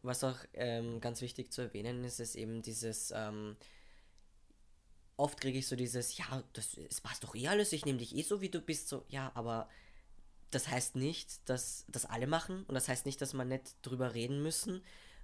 [0.02, 3.12] was auch ähm, ganz wichtig zu erwähnen ist, ist eben dieses...
[3.14, 3.56] Ähm,
[5.16, 8.14] oft kriege ich so dieses, ja, das, es passt doch eh alles, ich nehme dich
[8.14, 9.68] eh so, wie du bist, so, ja, aber
[10.50, 14.14] das heißt nicht, dass das alle machen und das heißt nicht, dass man nicht drüber
[14.14, 14.82] reden müssen,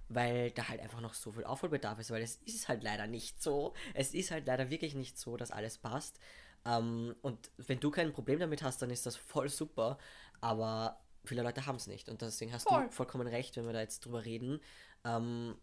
[0.09, 3.41] weil da halt einfach noch so viel Aufholbedarf ist, weil es ist halt leider nicht
[3.41, 3.73] so.
[3.93, 6.19] Es ist halt leider wirklich nicht so, dass alles passt.
[6.65, 9.97] Ähm, und wenn du kein Problem damit hast, dann ist das voll super,
[10.41, 12.85] aber viele Leute haben es nicht und deswegen hast Voll.
[12.85, 14.59] du vollkommen recht, wenn wir da jetzt drüber reden.
[15.05, 15.55] Ähm,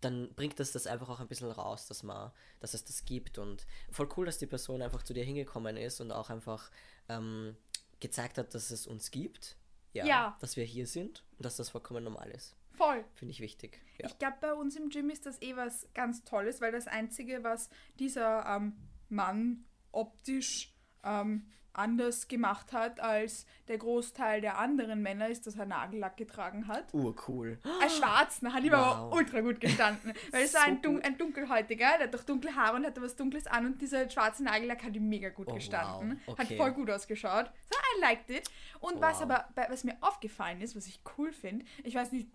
[0.00, 2.30] dann bringt das das einfach auch ein bisschen raus, dass man,
[2.60, 6.00] dass es das gibt und voll cool, dass die Person einfach zu dir hingekommen ist
[6.00, 6.70] und auch einfach
[7.08, 7.56] ähm,
[8.00, 9.56] gezeigt hat, dass es uns gibt,
[9.92, 10.36] ja, Ja.
[10.40, 12.54] dass wir hier sind und dass das vollkommen normal ist.
[12.72, 13.04] Voll.
[13.14, 13.80] Finde ich wichtig.
[13.98, 14.06] Ja.
[14.06, 17.42] Ich glaube, bei uns im Gym ist das eh was ganz Tolles, weil das Einzige,
[17.42, 18.76] was dieser ähm,
[19.08, 21.46] Mann optisch ähm,
[21.78, 26.92] anders gemacht hat als der Großteil der anderen Männer, ist, dass er Nagellack getragen hat.
[26.94, 27.58] Urcool.
[27.80, 29.14] Ein schwarzen, hat ihm aber Wow.
[29.18, 30.12] ultra gut gestanden.
[30.32, 33.02] Weil es war So ein, dun ein dunkelhäutiger, der hat doch dunkle Haare und hatte
[33.02, 36.20] was Dunkles an und dieser schwarze Nagellack hat ihm mega gut Oh, gestanden.
[36.26, 36.38] wow.
[36.38, 36.56] Hat Okay.
[36.56, 37.50] voll gut ausgeschaut.
[37.70, 38.48] So, I liked it.
[38.80, 39.22] Und was Wow.
[39.22, 42.28] aber, bei- was mir aufgefallen ist, was ich cool finde, ich weiß nicht,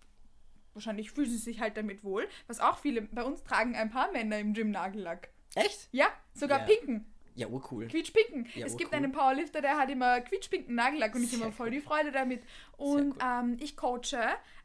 [0.74, 4.12] wahrscheinlich fühlen sie sich halt damit wohl, was auch viele, bei uns tragen ein paar
[4.12, 5.30] Männer im Gym Nagellack.
[5.56, 5.90] Echt?
[5.92, 6.66] Ja, sogar Ja.
[6.66, 7.11] pinken.
[7.36, 7.88] Ja, urcool.
[7.88, 8.48] Quietschpinken.
[8.56, 11.72] Ja, es gibt einen Powerlifter, der hat immer quietschpinken Nagellack und ich immer voll cool.
[11.72, 12.44] die Freude damit.
[12.78, 13.18] Und cool.
[13.24, 14.18] ähm, ich coache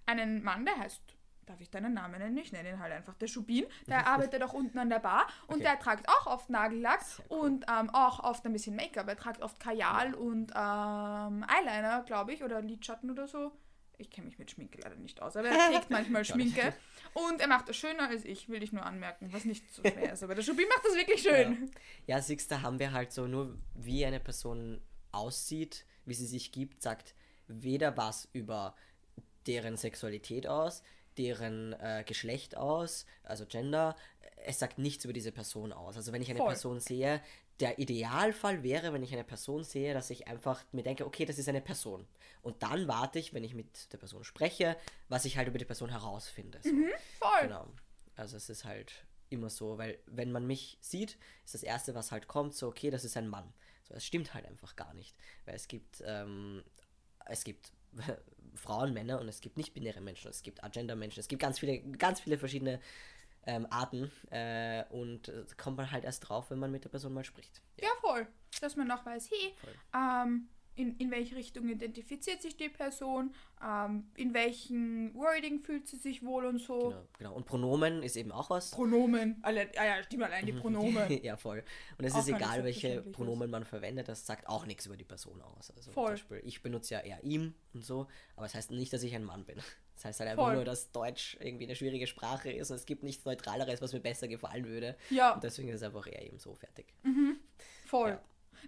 [0.07, 1.01] einen Mann, der heißt,
[1.47, 2.37] darf ich deinen Namen nennen?
[2.39, 3.67] Ich nenne ihn halt einfach der Schubin.
[3.87, 5.63] Der arbeitet auch unten an der Bar und Okay.
[5.65, 9.07] der tragt auch oft Nagellack und ähm, auch oft ein bisschen Make-up.
[9.09, 13.53] Er tragt oft Kajal und ähm, Eyeliner, glaube ich, oder Lidschatten oder so.
[13.99, 16.25] Ich kenne mich mit Schminke leider nicht aus, aber er trägt manchmal.
[16.25, 16.75] Schminke.
[17.15, 20.13] Und er macht das schöner als ich, will ich nur anmerken, was nicht so schwer
[20.13, 20.23] ist.
[20.23, 21.71] Aber der Schubin macht das wirklich schön.
[22.07, 24.81] Ja, siehst du, haben wir halt so nur, wie eine Person
[25.13, 27.15] aussieht, wie sie sich gibt, sagt
[27.49, 28.75] weder was über
[29.47, 30.83] deren Sexualität aus,
[31.17, 33.97] deren äh, Geschlecht aus, also Gender.
[34.45, 35.97] Es sagt nichts über diese Person aus.
[35.97, 36.49] Also wenn ich eine Voll.
[36.49, 37.23] Person sehe,
[37.61, 41.39] der Idealfall wäre, wenn ich eine Person sehe, dass ich einfach mir denke, okay, das
[41.39, 42.07] ist eine Person.
[42.43, 44.77] Und dann warte ich, wenn ich mit der Person spreche,
[45.09, 46.61] was ich halt über die Person herausfinde.
[46.63, 46.71] So.
[47.19, 47.43] Voll.
[47.43, 47.67] Genau.
[48.15, 52.13] Also es ist halt immer so, weil wenn man mich sieht, ist das Erste, was
[52.13, 53.53] halt kommt, so, okay, das ist ein Mann.
[53.85, 55.17] So, es stimmt halt einfach gar nicht.
[55.45, 56.63] Weil es gibt, ähm,
[57.27, 57.73] es gibt
[58.55, 62.21] Frauen, Männer und es gibt nicht-binäre Menschen, es gibt Agenda-Menschen, es gibt ganz viele, ganz
[62.21, 62.81] viele verschiedene
[63.47, 67.15] ähm, Arten äh, und äh, kommt man halt erst drauf, wenn man mit der Person
[67.15, 67.63] mal spricht.
[67.81, 68.27] Ja, voll.
[68.61, 69.55] Dass man auch weiß, hey,
[69.95, 73.35] ähm, in, in welche Richtung identifiziert sich die Person,
[73.65, 76.91] ähm, in welchem Wording fühlt sie sich wohl und so.
[76.91, 77.35] Genau, genau.
[77.35, 78.71] Und Pronomen ist eben auch was.
[78.71, 79.39] Pronomen.
[79.43, 81.23] Alle, ah ja, stimmt allein die Pronomen.
[81.23, 81.65] ja, voll.
[81.99, 85.05] Und es Auch ist egal, welche Pronomen man verwendet, das sagt auch nichts über die
[85.05, 85.71] Person aus.
[85.71, 86.07] Also Voll.
[86.07, 89.15] zum Beispiel, ich benutze ja eher ihm und so, aber es heißt nicht, dass ich
[89.15, 89.57] ein Mann bin.
[89.97, 90.57] Das heißt halt einfach Voll.
[90.57, 94.01] nur, dass Deutsch irgendwie eine schwierige Sprache ist und es gibt nichts Neutraleres, was mir
[94.01, 94.95] besser gefallen würde.
[95.09, 96.93] Ja, Und deswegen ist es einfach eher eben so fertig.
[97.87, 98.11] voll.
[98.11, 98.21] Ja.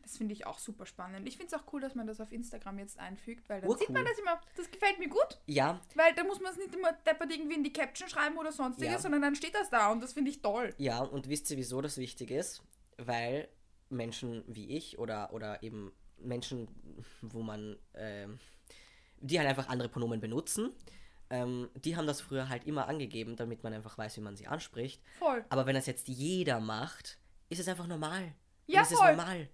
[0.03, 1.27] Das finde ich auch super spannend.
[1.29, 3.87] Ich finde es auch cool, dass man das auf Instagram jetzt einfügt, weil dann Urcool.
[3.87, 4.41] sieht man das immer.
[4.57, 7.65] Das gefällt mir gut, Ja, weil da muss man es nicht immer deppert irgendwie in
[7.65, 8.99] die Caption schreiben oder sonstiges, Ja.
[8.99, 10.75] sondern dann steht das da und das finde ich toll.
[10.79, 12.63] ja, und wisst ihr, wieso das wichtig ist?
[12.97, 13.49] Weil
[13.91, 16.69] Menschen wie ich oder, oder eben Menschen,
[17.23, 18.39] wo man, ähm,
[19.21, 20.73] die halt einfach andere Pronomen benutzen,
[21.31, 24.47] ähm, die haben das früher halt immer angegeben, damit man einfach weiß, wie man sie
[24.47, 25.03] anspricht.
[25.19, 25.45] Voll.
[25.51, 27.19] Aber wenn das jetzt jeder macht,
[27.51, 28.33] ist es einfach normal.
[28.67, 29.11] Ja, und es voll.
[29.11, 29.49] ist normal.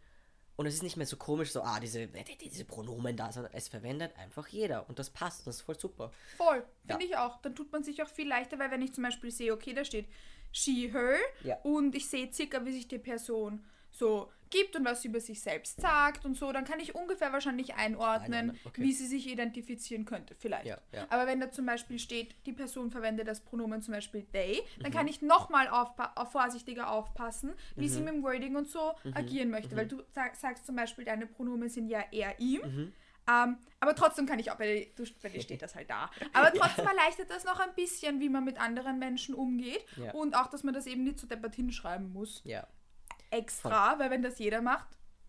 [0.56, 3.68] Und es ist nicht mehr so komisch, so, ah, diese, diese Pronomen da, sondern es
[3.68, 4.88] verwendet einfach jeder.
[4.88, 6.12] Und das passt, das ist voll super.
[6.36, 6.94] Voll, Ja.
[6.96, 7.40] finde ich auch.
[7.42, 9.84] Dann tut man sich auch viel leichter, weil wenn ich zum Beispiel sehe, okay, da
[9.84, 10.06] steht
[10.52, 11.56] she, her Ja.
[11.64, 15.42] und ich sehe circa, wie sich die Person so gibt und was sie über sich
[15.42, 18.82] selbst sagt und so, dann kann ich ungefähr wahrscheinlich einordnen, okay.
[18.82, 20.66] wie sie sich identifizieren könnte, vielleicht.
[20.66, 21.06] Ja, ja.
[21.10, 24.90] Aber wenn da zum Beispiel steht, die Person verwendet das Pronomen zum Beispiel they, dann
[24.92, 24.94] Mhm.
[24.94, 27.88] kann ich nochmal aufpa auf vorsichtiger aufpassen, wie Mhm.
[27.88, 29.76] sie mit dem Wording und so agieren möchte.
[29.76, 32.60] Weil du sag, sagst zum Beispiel, deine Pronomen sind ja er, ihm.
[32.62, 32.92] Mhm.
[33.26, 36.10] Ähm, aber trotzdem kann ich auch, bei, du, bei dir steht das halt da.
[36.34, 39.82] Aber trotzdem erleichtert das noch ein bisschen, wie man mit anderen Menschen umgeht.
[39.96, 40.12] Ja.
[40.12, 42.42] Und auch, dass man das eben nicht so deppert hinschreiben muss.
[42.44, 42.66] Ja.
[43.34, 44.88] Extra, weil wenn das jeder macht,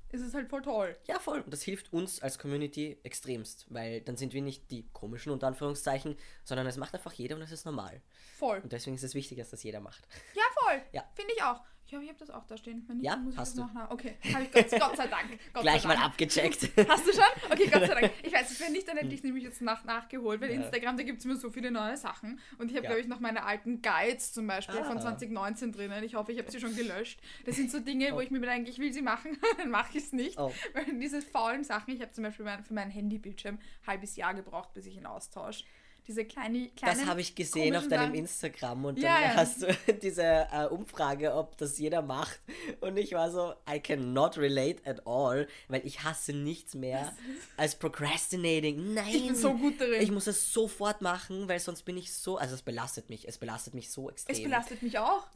[0.09, 0.97] ist es halt voll toll.
[1.07, 1.41] Ja, voll.
[1.41, 5.47] Und das hilft uns als Community extremst, weil dann sind wir nicht die komischen unter
[5.47, 8.01] Anführungszeichen, sondern es macht einfach jeder und es ist normal.
[8.37, 8.59] Voll.
[8.59, 10.07] Und deswegen ist es wichtig, dass das jeder macht.
[10.33, 10.81] Ja, voll.
[10.91, 11.03] Ja.
[11.15, 11.61] Finde ich auch.
[11.87, 12.83] Ich hoffe, ich habe das auch da stehen.
[12.87, 13.73] Wenn nicht, Ja, muss ich hast das du.
[13.77, 13.91] noch.
[13.91, 15.37] Okay, habe ich Gott, Gott sei Dank.
[15.53, 16.05] Gott Gleich sei mal Dank.
[16.07, 16.63] abgecheckt.
[16.89, 17.23] Hast du schon?
[17.51, 18.11] Okay, Gott sei Dank.
[18.23, 20.55] Ich weiß es, wenn nicht, dann hätte ich es nämlich jetzt nach, nachgeholt, weil Ja.
[20.61, 22.39] Instagram, da gibt es immer so viele neue Sachen.
[22.57, 22.89] Und ich habe, Ja.
[22.89, 25.01] glaube ich, noch meine alten Guides zum Beispiel von Ah.
[25.01, 26.03] 2019 drinnen.
[26.03, 27.19] Ich hoffe, ich habe sie schon gelöscht.
[27.45, 28.21] Das sind so Dinge, wo Oh.
[28.21, 30.39] ich mir denke, ich will sie machen, dann mache ich es nicht.
[30.39, 30.51] Oh.
[30.73, 34.33] Weil diese faulen Sachen, ich habe zum Beispiel mein, für meinen Handybildschirm ein halbes Jahr
[34.33, 35.63] gebraucht, bis ich ihn austausche.
[36.07, 38.15] Diese kleine, kleinen, Das habe ich gesehen auf deinem Sachen.
[38.15, 39.35] Instagram und Ja, dann ja.
[39.35, 39.67] hast du
[40.03, 42.39] diese äh, Umfrage, ob das jeder macht.
[42.81, 47.11] Und ich war so, I cannot relate at all, weil ich hasse nichts mehr
[47.57, 48.93] als procrastinating.
[48.93, 49.07] Nein!
[49.15, 50.01] Ich bin so gut darin.
[50.01, 53.37] Ich muss es sofort machen, weil sonst bin ich so, also es belastet mich, es
[53.37, 54.35] belastet mich so extrem.
[54.35, 55.25] Es belastet mich auch.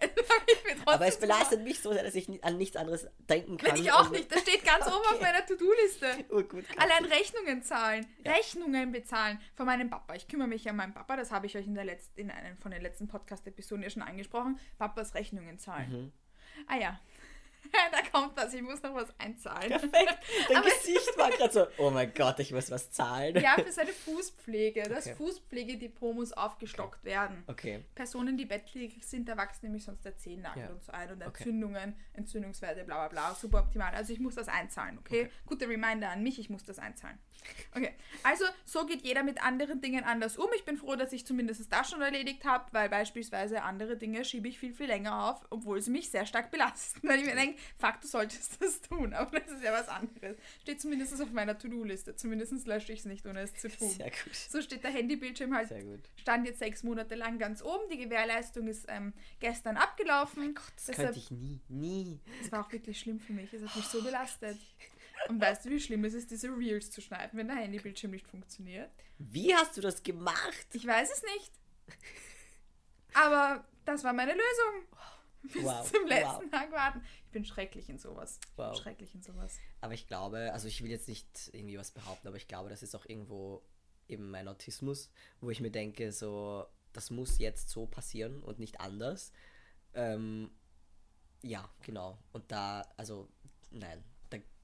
[0.86, 3.74] Aber es belastet mich so sehr, dass ich an nichts anderes denken kann.
[3.74, 4.30] Bin ich auch nicht.
[4.30, 5.22] Das steht ganz oben auf Okay.
[5.22, 6.24] meiner To-Do-Liste.
[6.30, 6.42] Oh,
[6.76, 8.06] Allein Rechnungen zahlen.
[8.24, 10.14] Rechnungen bezahlen von meinem Papa.
[10.14, 12.30] Ich kümmere mich ja um meinen Papa, das habe ich euch in, der Letz in
[12.30, 14.58] einem von den letzten Podcast-Episoden ja schon angesprochen.
[14.78, 15.90] Papas Rechnungen zahlen.
[15.90, 16.12] Mhm.
[16.66, 17.00] Ah ja.
[17.92, 19.68] da kommt was, ich muss noch was einzahlen.
[19.68, 20.18] Perfekt.
[20.48, 23.36] Dein Aber- Gesicht war gerade so, oh mein Gott, ich muss was zahlen.
[23.40, 24.82] Ja, für seine Fußpflege.
[24.84, 25.14] Das Okay.
[25.16, 27.42] Fußpflegedepot muss aufgestockt werden.
[27.46, 27.84] Okay.
[27.94, 30.70] Personen, die bettlägerig sind, da wachsen nämlich sonst der Zehennagel Ja.
[30.70, 31.26] und so ein und Okay.
[31.44, 33.94] Entzündungen, Entzündungswerte, bla bla bla, super optimal.
[33.94, 35.30] Also ich muss das einzahlen, okay?
[35.46, 37.18] Guter Reminder an mich, ich muss das einzahlen.
[37.74, 40.48] Okay, also so geht jeder mit anderen Dingen anders um.
[40.56, 44.48] Ich bin froh, dass ich zumindest das schon erledigt habe, weil beispielsweise andere Dinge schiebe
[44.48, 47.00] ich viel, viel länger auf, obwohl sie mich sehr stark belasten.
[47.08, 50.36] Weil ich mir denke, fuck, du solltest das tun, aber das ist ja was anderes.
[50.62, 52.16] Steht zumindest auf meiner To-Do-Liste.
[52.16, 53.90] Zumindest lösche ich es nicht, ohne es zu tun.
[53.90, 54.34] Sehr gut.
[54.34, 56.00] So steht der Handybildschirm halt Sehr gut.
[56.16, 57.88] stand jetzt sechs Monate lang ganz oben.
[57.92, 60.54] Die Gewährleistung ist ähm, gestern abgelaufen.
[60.54, 62.20] Das Deshalb, könnte ich nie, nie.
[62.40, 63.52] das war auch wirklich schlimm für mich.
[63.52, 64.58] Es hat mich so belastet.
[65.28, 68.26] Und weißt du, wie schlimm es ist, diese Reels zu schneiden, wenn der Handybildschirm nicht
[68.26, 68.90] funktioniert?
[69.18, 70.66] Wie hast du das gemacht?
[70.72, 71.52] Ich weiß es nicht.
[73.14, 74.88] Aber das war meine Lösung.
[75.42, 76.50] Bis Wow, zum letzten wow.
[76.50, 77.02] Tag warten.
[77.24, 78.38] Ich bin schrecklich in sowas.
[78.56, 78.76] Wow.
[78.76, 79.58] Schrecklich in sowas.
[79.80, 82.82] Aber ich glaube, also ich will jetzt nicht irgendwie was behaupten, aber ich glaube, das
[82.82, 83.62] ist auch irgendwo
[84.08, 88.80] eben mein Autismus, wo ich mir denke, so, das muss jetzt so passieren und nicht
[88.80, 89.32] anders.
[89.94, 90.50] Ähm,
[91.42, 92.18] ja, genau.
[92.32, 93.28] Und da, also,
[93.70, 94.02] nein,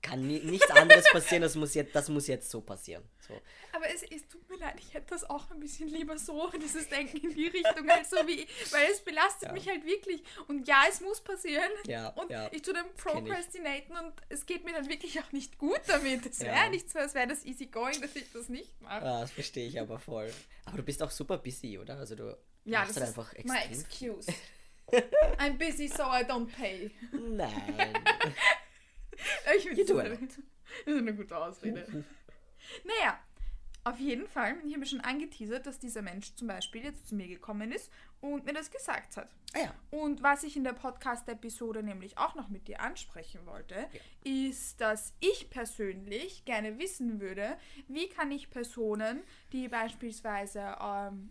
[0.05, 3.03] kann ni nichts anderes passieren, das muss, jetzt, das muss jetzt so passieren.
[3.27, 3.41] So.
[3.73, 6.89] Aber es, es tut mir leid, ich hätte das auch ein bisschen lieber so, dieses
[6.89, 9.53] Denken in die Richtung, halt so wie, weil es belastet Ja.
[9.53, 10.23] mich halt wirklich.
[10.47, 11.71] Und ja, es muss passieren.
[11.87, 12.85] Ja, und ja, ich tue dann.
[12.97, 16.27] Procrastinaten und es geht mir dann wirklich auch nicht gut damit.
[16.27, 19.03] Es wäre nicht so, als wäre das easy going, dass ich das nicht mache.
[19.05, 20.31] Ah, das verstehe ich aber voll.
[20.67, 21.97] Aber du bist auch super busy, oder?
[21.99, 23.81] Also du Ja, machst das halt ist einfach my extrem.
[24.21, 24.27] excuse.
[25.39, 26.91] I'm busy, so I don't pay.
[27.13, 27.95] Nein.
[29.57, 30.11] Ich You do lot.
[30.11, 30.39] das
[30.87, 32.05] ist eine gute Ausrede.
[32.85, 33.19] naja,
[33.87, 37.29] auf jeden Fall, ich habe schon angeteasert, dass dieser Mensch zum Beispiel jetzt zu mir
[37.29, 37.93] gekommen ist
[38.23, 39.29] und mir das gesagt hat.
[39.53, 39.75] Ah ja.
[39.91, 43.87] Und was ich in der Podcast-Episode nämlich auch noch mit dir ansprechen wollte,
[44.25, 51.31] ist, dass ich persönlich gerne wissen würde, wie kann ich Personen, die beispielsweise ähm,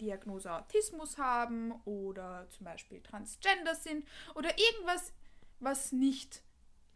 [0.00, 4.06] Diagnose Autismus haben oder zum Beispiel Transgender sind
[4.36, 5.12] oder irgendwas,
[5.58, 6.44] was nicht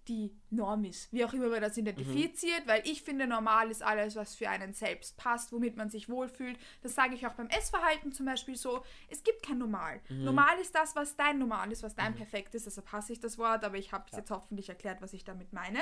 [0.09, 4.17] die Norm ist, wie auch immer man das identifiziert, weil ich finde, normal ist alles,
[4.17, 6.59] was für einen selbst passt, womit man sich wohlfühlt.
[6.83, 8.85] Das sage ich auch beim Essverhalten zum Beispiel so.
[9.09, 10.01] Es gibt kein Normal.
[10.09, 12.67] Normal ist das, was dein Normal ist, was dein Perfekt ist.
[12.67, 15.79] Deshalb hasse ich das Wort, aber ich habe jetzt hoffentlich erklärt, was ich damit meine.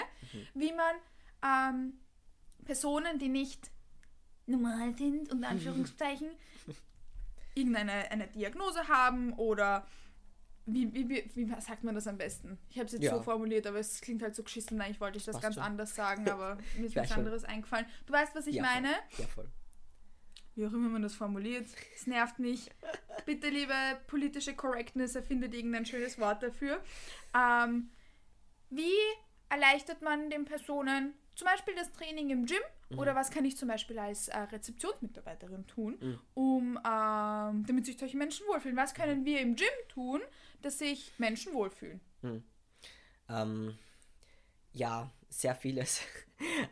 [0.55, 0.97] Wie man
[1.43, 2.01] ähm,
[2.65, 3.71] Personen, die nicht
[4.47, 6.29] normal sind, unter Anführungszeichen,
[7.55, 9.87] irgendeine eine Diagnose haben oder
[10.67, 12.59] wie, wie, wie, sagt man das am besten?
[12.69, 13.17] Ich habe es jetzt Ja.
[13.17, 14.81] so formuliert, aber es klingt halt so geschissen.
[14.81, 15.65] Eigentlich wollte ich das Passt ganz schon.
[15.65, 17.87] anders sagen, aber mir ist nichts anderes eingefallen.
[18.07, 18.89] Du weißt, was ich ja, meine?
[19.11, 19.25] Voll.
[19.25, 19.49] Ja, voll.
[20.57, 21.67] Wie auch immer man das formuliert.
[21.95, 22.71] Es nervt mich.
[23.25, 23.73] Bitte, liebe
[24.07, 26.83] politische Correctness, erfindet irgendein schönes Wort dafür.
[27.35, 27.91] Ähm,
[28.69, 28.93] wie
[29.49, 32.63] erleichtert man den Personen zum Beispiel das Training im Gym
[32.97, 38.17] oder was kann ich zum Beispiel als äh, Rezeptionsmitarbeiterin tun, um ähm, damit sich solche
[38.17, 38.77] Menschen wohlfühlen?
[38.77, 40.21] Was können wir im Gym tun,
[40.63, 42.01] dass sich Menschen wohlfühlen?
[43.29, 43.79] Ähm,
[44.73, 46.01] ja, sehr vieles.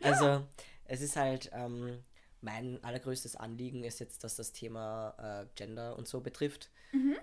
[0.01, 0.47] Also,
[0.85, 1.99] es ist halt, ähm,
[2.41, 6.71] mein allergrößtes Anliegen ist jetzt, dass das Thema äh, Gender und so betrifft.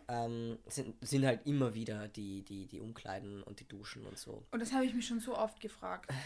[0.09, 4.47] Ähm, sind, sind halt immer wieder die, die, die Umkleiden und die Duschen und so.
[4.53, 6.11] Und das habe ich mich schon so oft gefragt.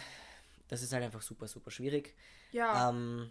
[0.70, 2.16] Das ist halt einfach super, super schwierig.
[2.52, 2.88] Ja.
[2.88, 3.30] Ähm,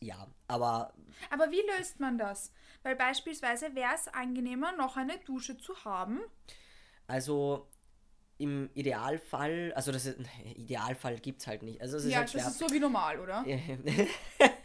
[0.00, 0.94] ja, aber
[1.30, 2.52] Aber wie löst man das?
[2.84, 6.20] Weil beispielsweise wäre es angenehmer, noch eine Dusche zu haben.
[7.08, 7.68] also
[8.40, 10.20] im Idealfall, also das ist,
[10.54, 11.80] Idealfall gibt es halt nicht.
[11.82, 12.44] Also es ist ja, halt schwer.
[12.44, 13.44] das ist so wie normal, oder?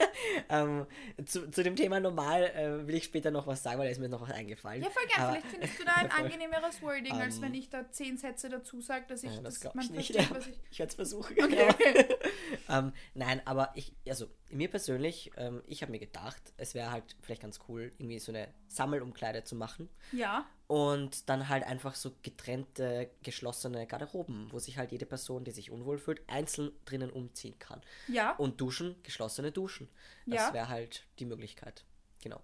[0.49, 0.85] ähm,
[1.25, 3.99] zu, zu dem Thema normal äh, will ich später noch was sagen, weil da ist
[3.99, 4.81] mir noch was eingefallen.
[4.83, 5.21] Ja, voll gern.
[5.21, 6.25] Aber- Vielleicht findest du da ein voll.
[6.25, 9.59] angenehmeres Wording, als Ähm, wenn ich da zehn Sätze dazu sage, dass ich Ja, das
[9.59, 10.11] das, man ich nicht.
[10.13, 10.59] versteht, was ich.
[10.71, 11.35] ich werde es versuchen.
[11.43, 12.05] Okay.
[12.69, 17.15] ähm, nein, aber ich, also mir persönlich, ähm, ich habe mir gedacht, es wäre halt
[17.21, 19.89] vielleicht ganz cool, irgendwie so eine Sammelumkleide zu machen.
[20.11, 20.45] Ja.
[20.73, 25.69] Und dann halt einfach so getrennte, geschlossene Garderoben, wo sich halt jede Person, die sich
[25.69, 27.79] unwohl fühlt, einzeln drinnen umziehen kann.
[28.07, 28.31] Ja.
[28.37, 29.87] Und Duschen, geschlossene Duschen.
[30.25, 30.53] Das Ja.
[30.53, 31.85] wäre halt die Möglichkeit.
[32.23, 32.41] Genau.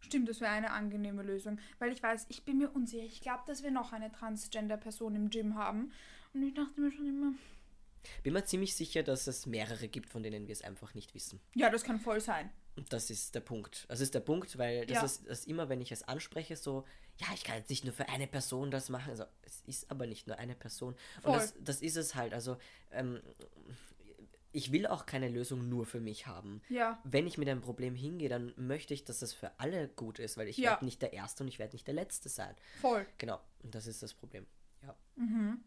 [0.00, 1.58] Stimmt, das wäre eine angenehme Lösung.
[1.80, 3.02] Weil ich weiß, ich bin mir unsicher.
[3.04, 5.90] Ich glaube, dass wir noch eine Transgender-Person im Gym haben.
[6.32, 7.32] Und ich dachte mir schon immer,
[8.22, 11.40] Bin mir ziemlich sicher, dass es mehrere gibt, von denen wir es einfach nicht wissen.
[11.54, 12.50] ja, das kann voll sein.
[12.76, 13.86] Und das ist der Punkt.
[13.88, 15.04] Das ist der Punkt, weil das Ja.
[15.04, 16.84] ist das immer, wenn ich es anspreche, so,
[17.20, 19.10] ja, ich kann jetzt nicht nur für eine Person das machen.
[19.10, 20.94] Also, es ist aber nicht nur eine Person.
[21.22, 21.32] Voll.
[21.32, 22.34] Und das, das ist es halt.
[22.34, 22.56] Also,
[22.90, 23.20] ähm,
[24.52, 26.62] ich will auch keine Lösung nur für mich haben.
[26.68, 27.00] Ja.
[27.04, 30.36] Wenn ich mit einem Problem hingehe, dann möchte ich, dass das für alle gut ist,
[30.36, 30.70] weil ich Ja.
[30.72, 32.54] werde nicht der Erste und ich werde nicht der Letzte sein.
[32.80, 33.04] Voll.
[33.18, 34.46] Genau, und das ist das Problem.
[34.82, 34.94] Ja.
[35.16, 35.64] Mhm.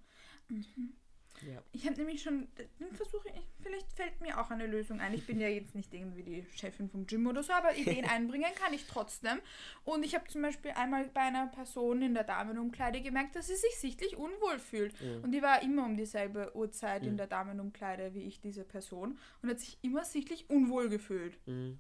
[1.42, 1.62] Ja.
[1.72, 2.48] Ich habe nämlich schon,
[2.80, 5.14] dann versuche ich, vielleicht fällt mir auch eine Lösung ein.
[5.14, 8.54] Ich bin ja jetzt nicht irgendwie die Chefin vom Gym oder so, aber Ideen einbringen
[8.56, 9.40] kann ich trotzdem.
[9.84, 13.56] Und ich habe zum Beispiel einmal bei einer Person in der Damenumkleide gemerkt, dass sie
[13.56, 15.00] sich sichtlich unwohl fühlt.
[15.02, 15.24] Mhm.
[15.24, 19.18] Und die war immer um dieselbe Uhrzeit in der Damenumkleide wie ich, diese Person.
[19.42, 21.38] Und hat sich immer sichtlich unwohl gefühlt.
[21.48, 21.80] Mhm.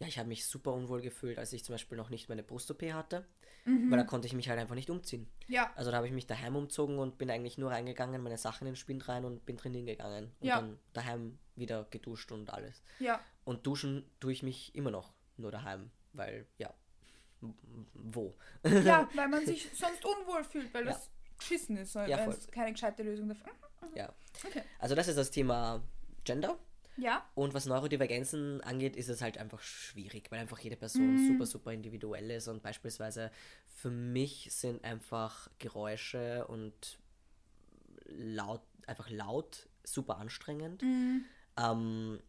[0.00, 2.82] Ja, ich habe mich super unwohl gefühlt, als ich zum Beispiel noch nicht meine Brust-OP
[2.92, 3.26] hatte,
[3.64, 3.90] Mhm.
[3.90, 5.28] weil da konnte ich mich halt einfach nicht umziehen.
[5.46, 8.66] Ja, Also da habe ich mich daheim umzogen und bin eigentlich nur reingegangen, meine Sachen
[8.66, 10.32] in den Spind rein und bin drin hingegangen.
[10.40, 10.56] Und Ja.
[10.60, 12.82] dann daheim wieder geduscht und alles.
[13.00, 16.72] ja, Und duschen tue ich mich immer noch nur daheim, weil, ja,
[17.94, 18.34] wo?
[18.64, 20.92] ja, weil man sich sonst unwohl fühlt, weil Ja.
[20.92, 21.94] das geschissen ist.
[21.94, 23.52] Ja, weil es keine gescheite Lösung dafür.
[23.94, 24.12] ja.
[24.46, 24.62] Okay.
[24.78, 25.82] Also das ist das Thema
[26.24, 26.58] Gender.
[27.00, 31.46] Ja, Und was Neurodivergenzen angeht, ist es halt einfach schwierig, weil einfach jede Person super,
[31.46, 32.48] super individuell ist.
[32.48, 33.30] Und beispielsweise
[33.66, 36.98] für mich sind einfach Geräusche und
[38.06, 40.82] laut, einfach laut super anstrengend.
[41.56, 42.20] Ähm,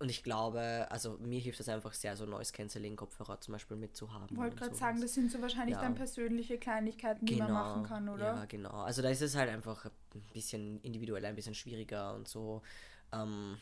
[0.00, 3.76] und ich glaube, also mir hilft es einfach sehr, so Noise Cancelling Kopfhörer zum Beispiel
[3.76, 4.36] mitzuhaben.
[4.36, 5.82] wollte und gerade sagen, das sind so wahrscheinlich Ja.
[5.82, 8.24] dann persönliche Kleinigkeiten, die man machen kann, oder?
[8.24, 8.70] Ja, genau.
[8.82, 12.60] Also da ist es halt einfach ein bisschen individueller, ein bisschen schwieriger und so.
[13.14, 13.58] Ähm,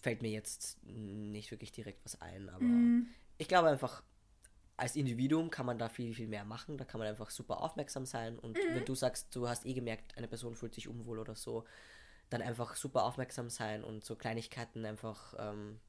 [0.00, 3.06] fällt mir jetzt nicht wirklich direkt was ein, aber Mhm.
[3.38, 4.02] ich glaube einfach,
[4.76, 6.78] als Individuum kann man da viel, viel mehr machen.
[6.78, 8.38] Da kann man einfach super aufmerksam sein.
[8.38, 8.74] Und Mhm.
[8.74, 11.64] wenn du sagst, du hast eh gemerkt, eine Person fühlt sich unwohl oder so,
[12.30, 15.80] dann einfach super aufmerksam sein und so Kleinigkeiten einfach ähm,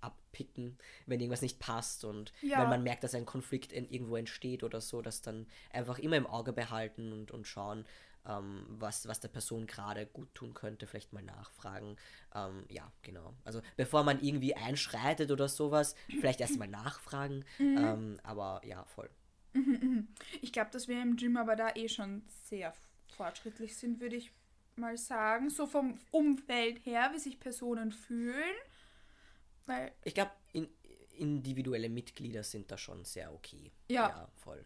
[0.00, 2.60] abpicken, wenn irgendwas nicht passt und Ja.
[2.60, 6.16] wenn man merkt, dass ein Konflikt in, irgendwo entsteht oder so, das dann einfach immer
[6.16, 7.86] im Auge behalten und, und schauen,
[8.26, 11.96] ähm, was, was der Person gerade gut tun könnte, vielleicht mal nachfragen.
[12.34, 13.34] Ähm, ja, genau.
[13.44, 17.44] Also bevor man irgendwie einschreitet oder sowas, vielleicht erst mal nachfragen.
[17.58, 19.10] Ähm, aber ja, voll.
[20.40, 22.74] Ich glaube, dass wir im Gym aber da eh schon sehr
[23.16, 24.32] fortschrittlich sind, würde ich
[24.76, 25.50] mal sagen.
[25.50, 28.54] So vom Umfeld her, wie sich Personen fühlen.
[29.66, 30.68] Weil, Ich glaube, in,
[31.16, 33.72] individuelle Mitglieder sind da schon sehr okay.
[33.88, 34.08] Ja.
[34.08, 34.64] Ja, voll.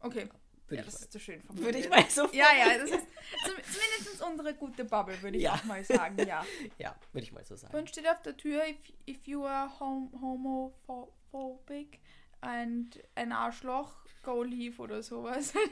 [0.00, 0.28] okay.
[0.66, 1.84] Würde ja, das ist so schön Würde formuliert.
[1.84, 3.06] ich mal so Ja, ja, das ist
[3.44, 5.54] zum, zumindest unsere gute Bubble, würde ich Ja.
[5.54, 6.44] auch mal sagen, ja.
[6.78, 7.76] Ja, würde ich mal so sagen.
[7.76, 12.00] Uns steht auf der Tür, if, if you are hom homophobic
[12.40, 15.52] and ein Arschloch, go leave oder sowas.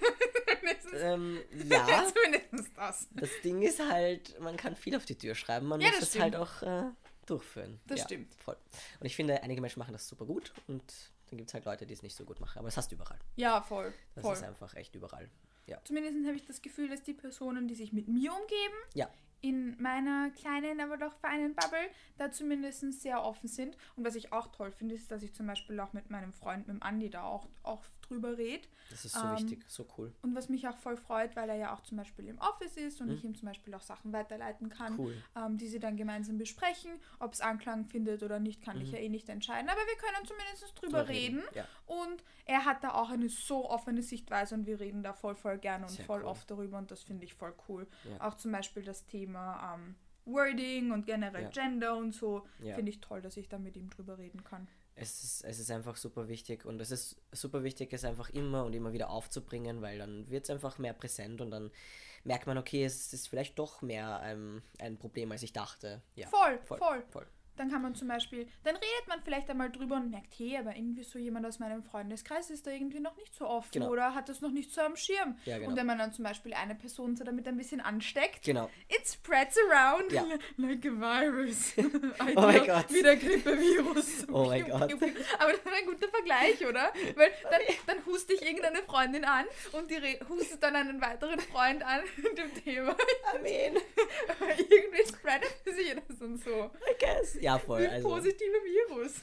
[0.95, 3.09] Ähm, ja, Zumindest das.
[3.13, 6.15] das Ding ist halt, man kann viel auf die Tür schreiben, man Ja, muss das
[6.15, 6.85] es halt auch äh,
[7.27, 7.81] durchführen.
[7.87, 8.35] Das ja, stimmt.
[8.35, 8.57] Voll.
[9.01, 10.85] Und ich finde, einige Menschen machen das super gut und
[11.33, 12.59] dann gibt es halt Leute, die es nicht so gut machen.
[12.59, 13.19] Aber das hast du überall.
[13.37, 13.93] Ja, voll.
[14.15, 14.35] Das voll.
[14.35, 15.31] ist einfach echt überall.
[15.67, 15.79] Ja.
[15.85, 19.09] Zumindest habe ich das Gefühl, dass die Personen, die sich mit mir umgeben, Ja.
[19.41, 23.79] in meiner kleinen, aber doch feinen Bubble, da zumindest sehr offen sind.
[23.97, 26.67] Und was ich auch toll finde, ist, dass ich zum Beispiel auch mit meinem Freund,
[26.69, 28.67] mit dem Andi, da auch, auch drüber rede.
[28.91, 30.13] Das ist so Ähm, wichtig, so cool.
[30.23, 33.01] Und was mich auch voll freut, weil er ja auch zum Beispiel im Office ist
[33.01, 34.99] und ich ihm zum Beispiel auch Sachen weiterleiten kann, Mhm.
[35.01, 35.23] Cool.
[35.37, 36.91] ähm, die sie dann gemeinsam besprechen.
[37.19, 39.69] Ob es Anklang findet oder nicht, kann ich ja eh nicht entscheiden.
[39.71, 41.07] Aber wir können zumindest drüber Mhm.
[41.07, 41.55] Drüber reden, reden.
[41.55, 41.67] ja.
[41.87, 45.59] Und er hat da auch eine so offene Sichtweise und wir reden da voll, voll
[45.59, 46.27] gerne und Sehr voll cool.
[46.27, 47.87] oft darüber und das finde ich voll cool.
[48.05, 48.29] Ja.
[48.29, 51.49] Auch zum Beispiel das Thema ähm, Wording und generell Ja.
[51.51, 52.47] Gender und so.
[52.61, 52.75] Ja.
[52.75, 54.69] Finde ich toll, dass ich da mit ihm drüber reden kann.
[54.95, 58.65] Es ist, es ist einfach super wichtig und es ist super wichtig, es einfach immer
[58.65, 61.71] und immer wieder aufzubringen, weil dann wird es einfach mehr präsent und dann
[62.25, 66.03] merkt man, okay, es ist vielleicht doch mehr ähm, ein Problem, als ich dachte.
[66.15, 66.79] Ja, Voll, voll.
[66.79, 67.03] voll.
[67.11, 67.27] voll.
[67.57, 70.75] Dann kann man zum Beispiel, dann redet man vielleicht einmal drüber und merkt, hey, aber
[70.75, 73.91] irgendwie so jemand aus meinem Freundeskreis ist da irgendwie noch nicht so offen Genau.
[73.91, 75.37] oder hat das noch nicht so am Schirm.
[75.45, 75.71] Ja, genau.
[75.71, 78.71] Und wenn man dann zum Beispiel eine Person so damit ein bisschen ansteckt, Genau.
[78.89, 80.25] it spreads around Ja.
[80.57, 81.75] like a virus.
[82.37, 82.87] Oh mein Gott.
[82.91, 84.27] Wie der Grippevirus.
[84.33, 84.83] Oh mein Gott.
[84.83, 84.91] Aber
[85.53, 86.93] das ist ein guter Vergleich, oder?
[87.17, 89.97] Weil dann, dann huste ich irgendeine Freundin an und die
[90.29, 92.97] hustet dann einen weiteren Freund an mit dem Thema.
[93.35, 93.77] Amen.
[94.59, 96.71] irgendwie spreadet sich das und so.
[96.91, 97.37] I guess.
[97.43, 97.87] Ja, voll.
[97.87, 99.21] Also, positiver Virus.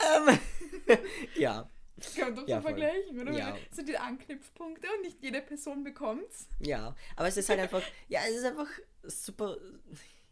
[0.00, 0.38] ähm,
[1.36, 1.70] ja.
[2.16, 3.32] Kann man doch Ja, so vergleichen, oder?
[3.32, 3.56] Ja.
[3.70, 6.48] So die Anknüpfpunkte und nicht jede Person bekommt's.
[6.60, 8.68] Ja, aber es ist halt einfach, ja, es ist einfach
[9.02, 9.56] super,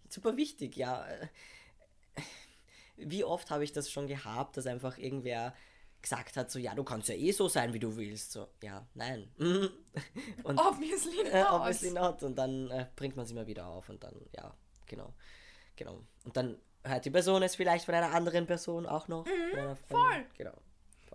[0.09, 1.07] super wichtig, ja.
[2.97, 5.55] Wie oft habe ich das schon gehabt, dass einfach irgendwer
[6.01, 8.33] gesagt hat, so, ja, du kannst ja eh so sein, wie du willst.
[8.33, 9.29] So, ja, nein.
[10.45, 11.33] Und Obviously not.
[11.33, 12.23] äh, obviously not.
[12.23, 14.55] Und dann äh, bringt man es immer wieder auf und dann, ja,
[14.87, 15.12] genau.
[15.77, 16.01] Genau.
[16.24, 19.27] Und dann hört die Person es vielleicht von einer anderen Person auch noch.
[19.27, 19.77] Freundin.
[19.89, 20.27] voll.
[20.37, 20.55] Genau.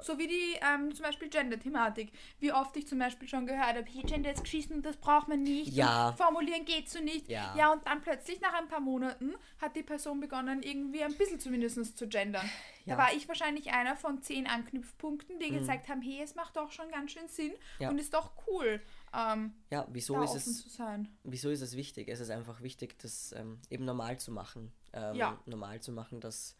[0.04, 2.12] So wie die ähm, zum Beispiel Gender-Thematik.
[2.40, 5.28] Wie oft ich zum Beispiel schon gehört habe, hey, Gender ist geschissen und das braucht
[5.28, 5.74] man nicht.
[5.74, 6.14] Ja.
[6.14, 7.28] Formulieren geht so nicht.
[7.30, 7.54] Ja.
[7.56, 11.40] ja, und dann plötzlich nach ein paar Monaten hat die Person begonnen, irgendwie ein bisschen
[11.40, 12.50] zumindest zu gendern.
[12.86, 12.96] Ja.
[12.96, 12.98] Mhm.
[12.98, 16.72] Da war ich wahrscheinlich einer von zehn Anknüpfpunkten, die gesagt haben, hey, es macht doch
[16.72, 17.90] schon ganz schön Sinn Ja.
[17.90, 18.82] und ist doch cool,
[19.14, 20.80] ähm, Ja, wieso ist es
[21.24, 22.08] wieso ist es wichtig?
[22.10, 24.72] Es ist einfach wichtig, das ähm, eben normal zu machen.
[24.94, 25.40] Ähm, Ja.
[25.46, 26.56] Normal zu machen, dass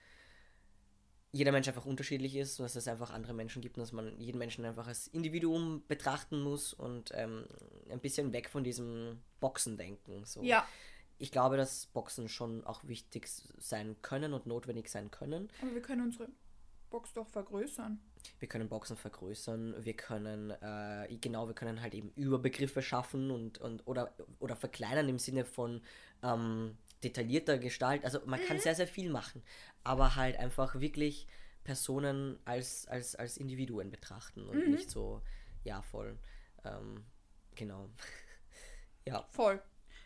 [1.34, 4.20] jeder Mensch einfach unterschiedlich ist und dass es einfach andere Menschen gibt und dass man
[4.20, 7.46] jeden Menschen einfach als Individuum betrachten muss und ähm,
[7.90, 10.26] ein bisschen weg von diesem Boxen-Denken.
[10.26, 10.44] So.
[10.44, 10.68] Ja,
[11.20, 13.30] Ich glaube, dass Boxen schon auch wichtig
[13.60, 15.50] sein können und notwendig sein können.
[15.62, 16.28] aber wir können unsere
[16.90, 18.02] Box doch vergrößern.
[18.40, 23.60] Wir können Boxen vergrößern, wir können, äh, genau, wir können halt eben Überbegriffe schaffen und,
[23.60, 25.82] und oder, oder verkleinern im Sinne von
[26.24, 28.04] ähm, detaillierter Gestalt.
[28.04, 29.44] Also man kann sehr, sehr viel machen,
[29.84, 31.28] aber halt einfach wirklich
[31.64, 35.22] Personen als, als, als Individuen betrachten und nicht so,
[35.64, 36.18] ja, voll.
[36.64, 37.04] Ähm,
[37.56, 37.90] genau.
[39.06, 39.26] ja.
[39.30, 39.62] Voll.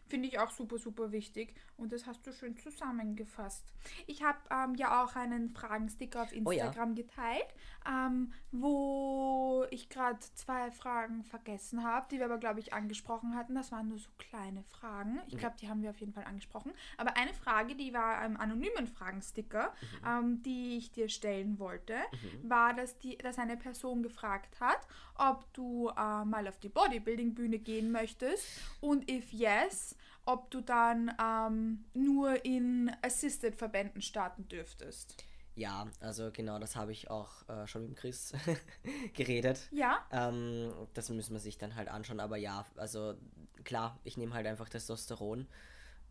[0.08, 1.56] Finde ich auch super, super wichtig.
[1.78, 3.66] Und das hast du schön zusammengefasst.
[4.08, 6.66] Ich habe ähm, ja auch einen Fragensticker auf Oh ja.
[6.66, 7.48] Instagram geteilt,
[7.88, 13.56] ähm, wo ich gerade zwei Fragen vergessen habe, die wir aber, glaube ich, angesprochen hatten.
[13.56, 15.20] Das waren nur so kleine Fragen.
[15.28, 16.72] Ich glaube, die haben wir auf jeden Fall angesprochen.
[16.98, 19.74] Aber eine Frage, die war im anonymen Fragensticker,
[20.06, 21.96] ähm, die ich dir stellen wollte,
[22.44, 24.80] war, dass, die, dass eine Person gefragt hat,
[25.16, 28.46] ob du äh, mal auf die Bodybuilding-Bühne gehen möchtest
[28.82, 29.95] und if yes,
[30.26, 35.24] ob du dann ähm, nur in Assisted-Verbänden starten dürftest.
[35.56, 38.34] Ja, also genau, das habe ich auch äh, schon mit Chris
[39.14, 39.70] geredet.
[39.72, 43.16] Ja, Ähm, das müssen wir sich dann halt anschauen, aber ja, also
[43.64, 45.48] klar, ich nehme halt einfach Testosteron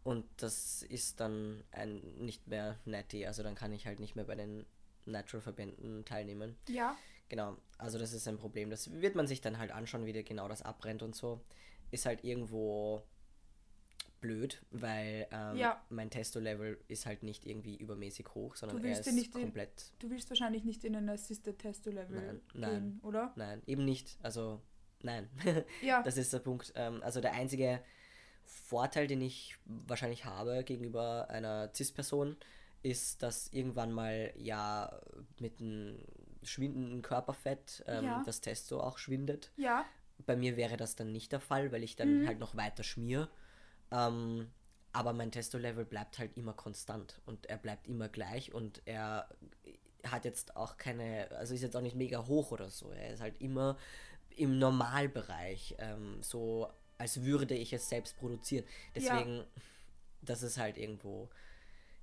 [0.03, 4.25] und das ist dann ein nicht mehr netty, also dann kann ich halt nicht mehr
[4.25, 4.65] bei den
[5.05, 6.57] Natural-Verbänden teilnehmen.
[6.69, 6.97] ja,
[7.29, 8.71] Genau, also das ist ein Problem.
[8.71, 11.41] Das wird man sich dann halt anschauen, wie der genau das abbrennt und so.
[11.91, 13.03] Ist halt irgendwo
[14.25, 15.83] blöd, weil ähm, Ja.
[15.91, 20.31] mein Testo-Level ist halt nicht irgendwie übermäßig hoch, sondern er ist nicht komplett du willst
[20.31, 23.01] wahrscheinlich nicht in ein Assisted-Testo-Level Nein, gehen, nein.
[23.03, 23.33] oder?
[23.37, 24.17] Nein, eben nicht.
[24.23, 24.61] Also,
[25.03, 25.29] nein.
[25.83, 26.03] Ja.
[26.03, 26.73] Das ist der Punkt.
[26.75, 27.81] Ähm, also der einzige
[28.45, 32.37] Vorteil, den ich wahrscheinlich habe gegenüber einer CIS-Person,
[32.83, 35.01] ist, dass irgendwann mal ja
[35.39, 35.99] mit einem
[36.43, 38.23] schwindenden Körperfett ähm, Ja.
[38.25, 39.53] das Testo auch schwindet.
[39.57, 39.85] Ja,
[40.27, 42.27] Bei mir wäre das dann nicht der Fall, weil ich dann Mhm.
[42.29, 43.29] halt noch weiter schmier.
[43.91, 44.51] Ähm,
[44.93, 49.29] aber mein Testo-Level bleibt halt immer konstant und er bleibt immer gleich und er
[50.05, 52.91] hat jetzt auch keine, also ist jetzt auch nicht mega hoch oder so.
[52.91, 53.77] Er ist halt immer
[54.37, 58.65] im Normalbereich, ähm, so als würde ich es selbst produzieren.
[58.95, 59.45] Deswegen,
[60.23, 61.29] das ist halt irgendwo,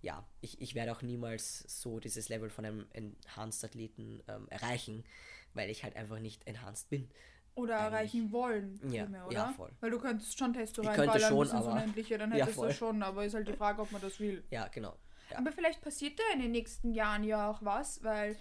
[0.01, 5.05] ja, ich, ich werde auch niemals so dieses Level von einem Enhanced-Athleten ähm, erreichen,
[5.53, 7.09] weil ich halt einfach nicht enhanced bin.
[7.55, 9.33] Oder erreichen wollen, Ja, vielmehr, oder?
[9.35, 9.71] ja, voll.
[9.79, 12.61] Weil du könntest schon Testo reinballern könnte schon, ins aber- Unendliche, dann Ja, hättest du
[12.63, 12.73] voll.
[12.73, 14.43] schon, aber ist halt die Frage, ob man das will.
[14.49, 14.95] Ja, genau.
[15.29, 15.37] Ja.
[15.37, 18.35] Aber vielleicht passiert da in den nächsten Jahren ja auch was, weil,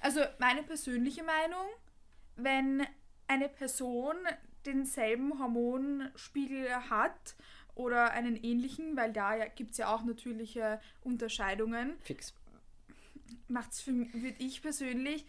[0.00, 1.66] also meine persönliche Meinung,
[2.36, 2.86] wenn
[3.28, 4.16] eine Person
[4.64, 7.36] denselben Hormonspiegel hat
[7.74, 12.34] oder einen ähnlichen, weil da ja, gibt es ja auch natürliche Unterscheidungen, Fix.
[13.48, 15.26] macht es für mich, würde ich persönlich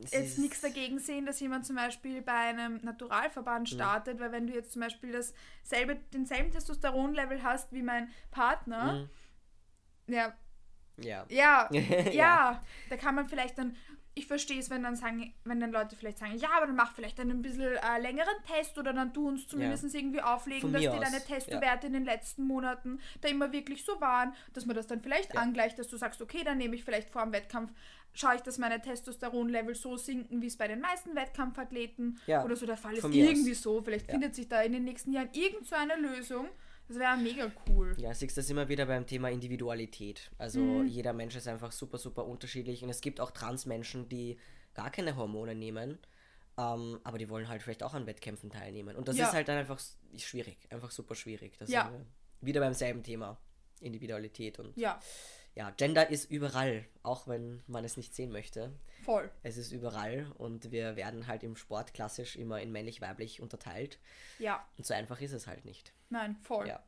[0.00, 4.46] Es jetzt nichts dagegen sehen, dass jemand zum Beispiel bei einem Naturalverband startet, weil wenn
[4.46, 9.08] du jetzt zum Beispiel dasselbe, denselben Testosteronlevel hast wie mein Partner,
[10.06, 10.14] Mhm.
[10.14, 10.36] ja,
[11.00, 11.24] Ja.
[11.28, 12.64] ja, ja, Ja.
[12.90, 13.76] da kann man vielleicht dann,
[14.18, 16.92] ich verstehe es, wenn dann sagen, wenn dann Leute vielleicht sagen, ja, aber dann mach
[16.94, 20.82] vielleicht einen bisschen äh, längeren Test oder dann tu uns zumindest irgendwie auflegen, Von dass
[20.82, 24.76] dir deine aus, Testowerte in den letzten Monaten da immer wirklich so waren, dass man
[24.76, 25.40] das dann vielleicht Ja.
[25.40, 27.72] angleicht, dass du sagst, okay, dann nehme ich vielleicht vor dem Wettkampf,
[28.12, 32.56] schaue ich, dass meine Testosteronlevel so sinken, wie es bei den meisten Wettkampfathleten Ja, oder
[32.56, 33.02] so der Fall ist.
[33.02, 33.62] von mir Irgendwie aus.
[33.62, 34.12] so, vielleicht Ja.
[34.12, 36.48] findet sich da in den nächsten Jahren irgend so eine Lösung.
[36.88, 37.94] Das wäre mega cool.
[37.98, 40.30] Ja, siehst du das immer wieder beim Thema Individualität.
[40.38, 40.86] Also Mhm.
[40.86, 44.38] jeder Mensch ist einfach super, super unterschiedlich und es gibt auch Transmenschen, die
[44.74, 45.98] gar keine Hormone nehmen,
[46.56, 48.96] ähm, aber die wollen halt vielleicht auch an Wettkämpfen teilnehmen.
[48.96, 49.26] Und das Ja.
[49.26, 49.78] ist halt dann einfach
[50.16, 51.56] schwierig, einfach super schwierig.
[51.58, 51.92] Das Ja.
[52.40, 53.38] wieder beim selben Thema,
[53.80, 54.98] Individualität und Ja.
[55.58, 58.72] Ja, Gender ist überall, auch wenn man es nicht sehen möchte.
[59.04, 59.28] Voll.
[59.42, 63.98] Es ist überall und wir werden halt im Sport klassisch immer in männlich-weiblich unterteilt.
[64.38, 64.64] Ja.
[64.76, 65.92] Und so einfach ist es halt nicht.
[66.10, 66.68] Nein, voll.
[66.68, 66.80] Ja.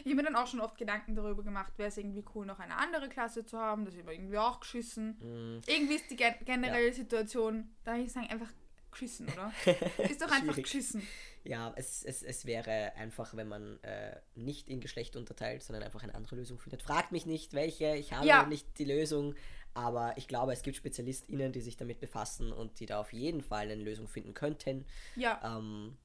[0.00, 2.58] Ich habe mir dann auch schon oft Gedanken darüber gemacht, wäre es irgendwie cool, noch
[2.58, 3.84] eine andere Klasse zu haben.
[3.84, 5.10] Das ist aber irgendwie auch geschissen.
[5.20, 5.60] Mm.
[5.64, 8.50] Irgendwie ist die gen generelle Situation, da ich sagen, einfach
[8.90, 9.52] geschissen, oder?
[10.10, 11.06] ist doch einfach geschissen.
[11.48, 16.02] Ja, es, es, es wäre einfach, wenn man äh, nicht in Geschlecht unterteilt, sondern einfach
[16.02, 16.82] eine andere Lösung findet.
[16.82, 18.46] Fragt mich nicht, welche, ich habe Ja.
[18.46, 19.34] nicht die Lösung,
[19.74, 23.42] aber ich glaube, es gibt SpezialistInnen, die sich damit befassen und die da auf jeden
[23.42, 24.84] Fall eine Lösung finden könnten.
[25.14, 25.96] Ja, Ähm,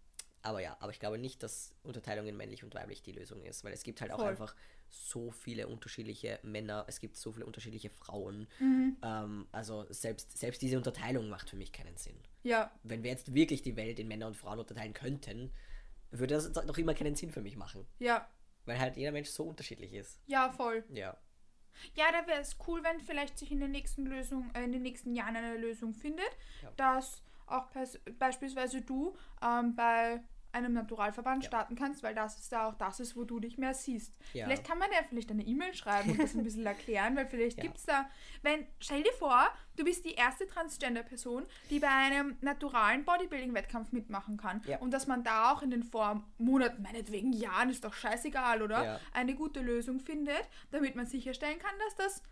[0.43, 3.63] aber ja, aber ich glaube nicht, dass Unterteilung in männlich und weiblich die Lösung ist,
[3.63, 4.29] weil es gibt halt auch Voll.
[4.29, 4.55] einfach
[4.93, 8.47] so viele unterschiedliche Männer, es gibt so viele unterschiedliche Frauen.
[8.59, 8.97] Mhm.
[9.03, 12.17] Ähm, also selbst, selbst diese Unterteilung macht für mich keinen Sinn.
[12.43, 15.51] ja, Wenn wir jetzt wirklich die Welt in Männer und Frauen unterteilen könnten,
[16.11, 17.87] würde das noch immer keinen Sinn für mich machen.
[17.99, 18.27] ja,
[18.65, 20.19] Weil halt jeder Mensch so unterschiedlich ist.
[20.27, 20.83] ja, voll.
[20.89, 21.17] Ja.
[21.95, 24.81] Ja, da wäre es cool, wenn vielleicht sich in den nächsten Lösung, äh, in den
[24.81, 26.29] nächsten Jahren eine Lösung findet,
[26.61, 26.71] Ja.
[26.75, 27.69] dass auch
[28.19, 30.21] beispielsweise du ähm, bei
[30.53, 31.47] einem Naturalverband Ja.
[31.47, 34.13] starten kannst, weil das ist ja auch das ist, wo du dich mehr siehst.
[34.33, 34.45] Ja.
[34.45, 37.57] Vielleicht kann man ja vielleicht eine E-Mail schreiben und das ein bisschen erklären, weil vielleicht
[37.57, 37.63] Ja.
[37.63, 38.09] gibt es da,
[38.41, 39.47] wenn, stell dir vor,
[39.77, 44.79] du bist die erste Transgender-Person, die bei einem naturalen Bodybuilding-Wettkampf mitmachen kann Ja.
[44.79, 48.99] und dass man da auch in den Vormonaten, meinetwegen Jahren, ist doch scheißegal, oder?
[49.13, 52.23] Eine gute Lösung findet, damit man sicherstellen kann, dass das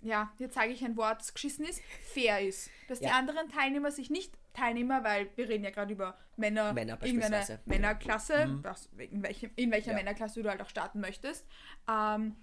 [0.00, 1.80] ja, jetzt sage ich ein Wort, das geschissen ist,
[2.12, 2.68] fair ist.
[2.88, 6.94] Dass die anderen Teilnehmer sich nicht Teilnehmer, weil wir reden ja gerade über Männer, Männer
[7.02, 7.60] irgendeine beispielsweise.
[7.66, 9.96] Männerklasse, was, in, welchem, in welcher Ja.
[9.98, 11.46] Männerklasse du halt auch starten möchtest,
[11.90, 12.36] ähm,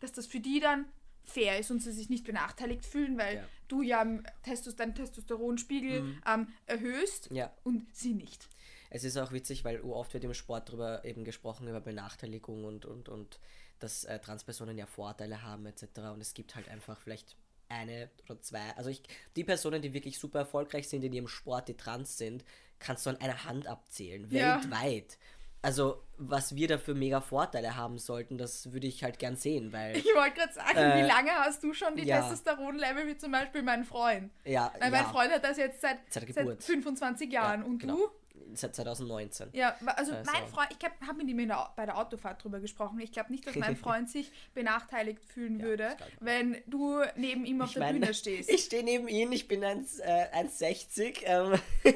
[0.00, 0.86] dass das für die dann
[1.24, 3.44] fair ist und sie sich nicht benachteiligt fühlen, weil Ja.
[3.68, 4.04] du ja
[4.42, 7.52] Testos, deinen Testosteronspiegel ähm, erhöhst Ja.
[7.64, 8.48] und sie nicht.
[8.90, 12.86] Es ist auch witzig, weil oft wird im Sport darüber eben gesprochen, über Benachteiligung und,
[12.86, 13.38] und, und
[13.78, 15.82] dass äh, Transpersonen ja Vorteile haben etc.
[16.14, 17.36] Und es gibt halt einfach vielleicht
[17.68, 18.70] eine oder zwei.
[18.76, 19.02] Also ich,
[19.36, 22.44] die Personen, die wirklich super erfolgreich sind in ihrem Sport, die trans sind,
[22.78, 24.26] kannst du an einer Hand abzählen.
[24.30, 24.56] Ja.
[24.62, 25.18] Weltweit.
[25.60, 29.72] Also was wir da für mega Vorteile haben sollten, das würde ich halt gern sehen,
[29.72, 32.20] weil Ich wollte gerade sagen, Äh, wie lange hast du schon die ja.
[32.20, 34.30] Testosteronlevel wie zum Beispiel mein Freund?
[34.44, 36.62] ja, Weil mein ja Freund hat das jetzt seit, Seit seit Geburt.
[36.62, 37.64] 25 Jahren.
[37.64, 37.96] und genau.
[37.96, 38.08] du?
[38.54, 39.50] Seit 2019.
[39.52, 40.30] Ja, also Also.
[40.32, 43.00] mein Freund, ich habe mit ihm bei der Autofahrt drüber gesprochen.
[43.00, 47.60] Ich glaube nicht, dass mein Freund sich benachteiligt fühlen Ja, würde, wenn du neben ihm
[47.62, 48.50] auf Ich der meine, Bühne stehst.
[48.50, 50.00] Ich stehe neben ihm, ich bin 1,60.
[50.02, 51.60] Äh, 1,60, ähm,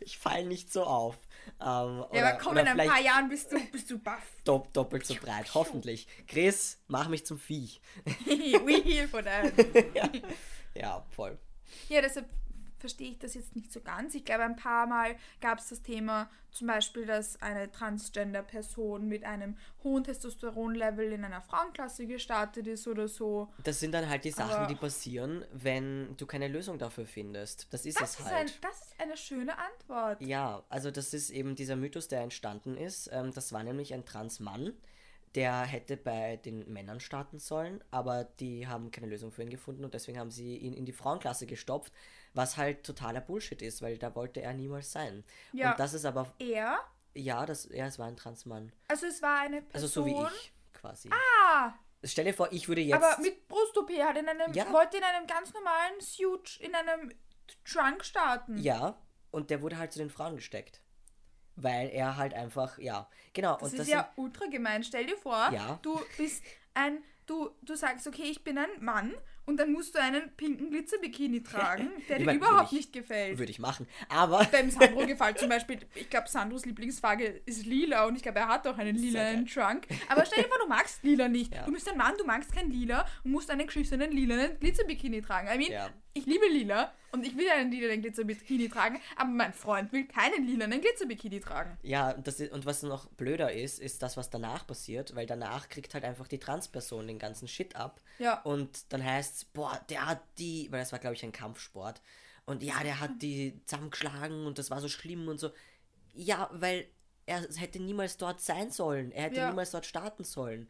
[0.00, 1.16] ich falle nicht so auf.
[1.60, 4.22] Ähm, ja, oder, aber komm, in ein paar Jahren bist du, bist du baff.
[4.44, 6.06] dopp, doppelt so breit, hoffentlich.
[6.26, 7.80] Chris, mach mich zum Viech.
[8.04, 9.52] We here for that.
[9.94, 10.08] ja.
[10.74, 11.38] ja, voll.
[11.88, 12.26] Ja, deshalb
[12.84, 14.14] verstehe ich das jetzt nicht so ganz.
[14.14, 19.24] Ich glaube, ein paar Mal gab es das Thema, zum Beispiel, dass eine Transgender-Person mit
[19.24, 23.48] einem hohen Testosteronlevel in einer Frauenklasse gestartet ist oder so.
[23.62, 27.72] Das sind dann halt die Sachen, Aber- die passieren, wenn du keine Lösung dafür findest.
[27.72, 28.58] Das ist Das es ist, ein, halt.
[28.62, 30.20] das ist eine schöne Antwort.
[30.20, 33.08] Ja, also das ist eben dieser Mythos, der entstanden ist.
[33.12, 34.74] Ähm, das war nämlich ein Transmann,
[35.34, 39.84] der hätte bei den Männern starten sollen, aber die haben keine Lösung für ihn gefunden
[39.84, 41.92] und deswegen haben sie ihn in die Frauenklasse gestopft,
[42.34, 45.24] was halt totaler Bullshit ist, weil da wollte er niemals sein.
[45.52, 45.70] Ja.
[45.72, 46.78] Und das ist aber, Er,
[47.14, 48.72] ja, das, ja, es war ein Transmann.
[48.88, 49.90] also es war eine Also Person.
[49.90, 51.10] so wie ich, quasi.
[51.10, 51.72] Ah,
[52.06, 53.02] Stell dir vor, ich würde jetzt...
[53.02, 54.70] aber mit Brust-OP hat in einem, Ja.
[54.72, 57.10] wollte in einem ganz normalen Suit, in einem
[57.64, 58.58] Trunk starten.
[58.58, 60.80] ja, und der wurde halt zu den Frauen gesteckt.
[61.56, 63.56] Weil er halt einfach, ja, genau.
[63.58, 64.82] Das und ist ja ultra gemein.
[64.82, 65.78] Stell dir vor, Ja.
[65.82, 66.42] du bist
[66.74, 69.14] ein, du, du sagst, okay, ich bin ein Mann
[69.46, 73.38] und dann musst du einen pinken Glitzerbikini tragen, der dir mein, überhaupt ich- nicht gefällt.
[73.38, 73.86] Würde ich machen.
[74.08, 78.38] Aber Dem Sandro gefällt zum Beispiel, ich glaube, Sandros Lieblingsfarbe ist lila und ich glaube,
[78.40, 79.86] er hat auch einen lilanen Trunk.
[80.08, 81.54] Aber stell dir vor, du magst lila nicht.
[81.54, 81.64] Ja.
[81.64, 85.48] Du bist ein Mann, du magst kein lila und musst einen geschissenen lilanen Glitzerbikini tragen.
[85.48, 85.88] I mean, Ja.
[86.14, 90.46] Ich liebe lila und ich will einen lilanen Glitzerbikini tragen, aber mein Freund will keinen
[90.46, 91.76] lilanen Glitzerbikini tragen.
[91.82, 95.68] Ja, und das und was noch blöder ist, ist das, was danach passiert, weil danach
[95.68, 98.00] kriegt halt einfach die Transperson den ganzen Shit ab.
[98.18, 98.40] Ja.
[98.42, 102.00] Und dann heißt boah, der hat die, weil das war, glaube ich, ein Kampfsport.
[102.46, 105.50] Und ja, der hat die zusammengeschlagen und das war so schlimm und so.
[106.14, 106.86] Ja, weil
[107.26, 109.10] er hätte niemals dort sein sollen.
[109.12, 109.48] Er hätte Ja.
[109.48, 110.68] niemals dort starten sollen.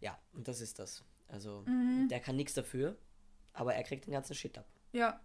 [0.00, 1.02] Ja, und das ist das.
[1.28, 2.08] Also, Mhm.
[2.08, 2.96] der kann nichts dafür,
[3.52, 4.66] aber er kriegt den ganzen Shit ab.
[4.92, 5.20] Ja.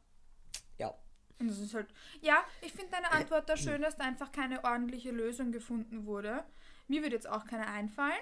[0.78, 0.94] Ja.
[1.40, 1.88] Und das ist halt.
[2.22, 6.44] Ja, ich finde deine Antwort da schön, dass da einfach keine ordentliche Lösung gefunden wurde.
[6.88, 8.14] Mir würde jetzt auch keine einfallen.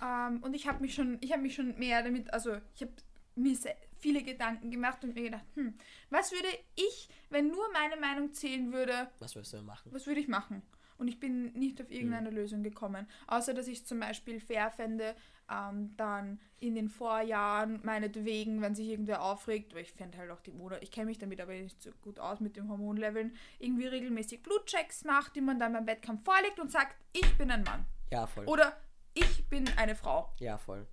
[0.00, 2.92] Ähm, und ich habe mich schon, ich habe mich schon mehr damit, also ich habe
[3.34, 3.56] mir
[3.98, 5.76] viele Gedanken gemacht und mir gedacht, hm,
[6.10, 9.92] was würde ich, wenn nur meine Meinung zählen würde, Was wirst du denn machen?
[9.92, 10.62] was würde ich machen?
[10.98, 12.36] Und ich bin nicht auf irgendeine Mhm.
[12.36, 13.08] Lösung gekommen.
[13.26, 15.16] Außer, dass ich zum Beispiel fair fände,
[15.52, 20.40] ähm, dann in den Vorjahren, meinetwegen, wenn sich irgendwer aufregt, weil ich fände halt auch
[20.40, 23.86] die Monate, ich kenne mich damit aber nicht so gut aus mit den Hormonleveln, irgendwie
[23.86, 27.84] regelmäßig Blutchecks macht, die man dann beim Wettkampf vorlegt und sagt, ich bin ein Mann.
[28.10, 28.46] Ja, voll.
[28.46, 28.76] Oder
[29.14, 30.32] ich bin eine Frau.
[30.38, 30.86] Ja, voll.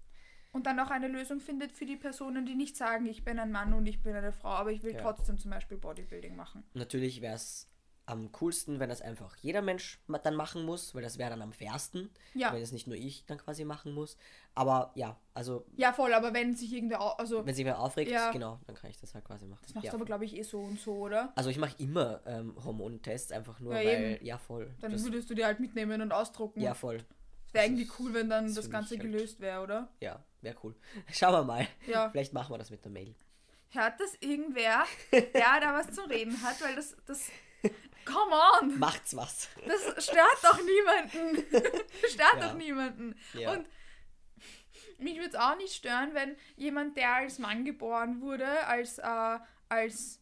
[0.52, 3.52] Und dann auch eine Lösung findet für die Personen, die nicht sagen, ich bin ein
[3.52, 5.02] Mann und ich bin eine Frau, aber ich will Ja.
[5.02, 6.64] trotzdem zum Beispiel Bodybuilding machen.
[6.74, 7.70] Natürlich wäre es
[8.10, 11.54] am coolsten, wenn das einfach jeder Mensch dann machen muss, weil das wäre dann am
[11.54, 12.52] fairsten, Ja.
[12.52, 14.18] wenn es nicht nur ich dann quasi machen muss.
[14.56, 18.32] Aber ja, also Ja, voll, aber wenn sich irgendwer, also wenn sich wer aufregt, Ja.
[18.32, 19.62] genau, dann kann ich das halt quasi machen.
[19.64, 21.32] das machst ja, du aber glaube ich eh so und so, oder?
[21.36, 24.26] also ich mache immer ähm, Hormontests, einfach nur Ja, weil, eben.
[24.26, 24.74] ja voll.
[24.82, 26.62] Dann das, würdest du die halt mitnehmen und ausdrucken.
[26.62, 26.98] ja, voll.
[27.52, 29.90] Wäre irgendwie cool, wenn dann das Ganze halt- gelöst wäre, oder?
[30.02, 30.76] Ja, wäre cool.
[31.12, 31.68] Schauen wir mal.
[31.88, 32.10] Ja.
[32.10, 33.16] Vielleicht machen wir das mit der Mail.
[33.72, 36.60] Hört das irgendwer, der da was zu reden hat?
[36.62, 37.30] Weil das, das,
[38.06, 38.80] come on!
[38.80, 39.50] Macht's was.
[39.68, 41.46] Das stört doch niemanden.
[42.02, 42.48] Das stört Ja.
[42.48, 43.16] doch niemanden.
[43.34, 43.54] Ja.
[43.54, 43.68] Und
[44.98, 49.40] mich würde es auch nicht stören, wenn jemand, der als Mann geboren wurde, als, äh,
[49.70, 50.20] als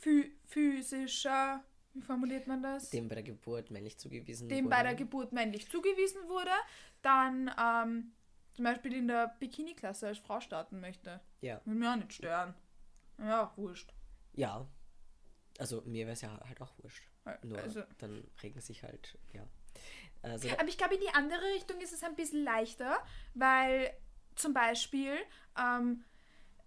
[0.00, 1.62] phys physischer,
[1.94, 2.90] wie formuliert man das?
[2.90, 4.76] Dem bei der Geburt männlich zugewiesen dem wurde.
[4.76, 6.50] bei der Geburt männlich zugewiesen wurde,
[7.02, 8.12] dann ähm,
[8.54, 11.20] zum Beispiel in der Bikini-Klasse als Frau starten möchte.
[11.40, 11.60] Ja.
[11.64, 12.54] Würde mich auch nicht stören.
[13.18, 13.92] Ja, wurscht.
[14.34, 14.66] Ja.
[15.60, 17.02] Also mir wäre es ja halt auch wurscht.
[17.42, 19.46] Nur Also, dann regen sich halt, ja.
[20.22, 22.98] Also, aber ich glaube, in die andere Richtung ist es ein bisschen leichter,
[23.34, 23.92] weil
[24.34, 25.14] zum Beispiel,
[25.58, 26.04] ähm,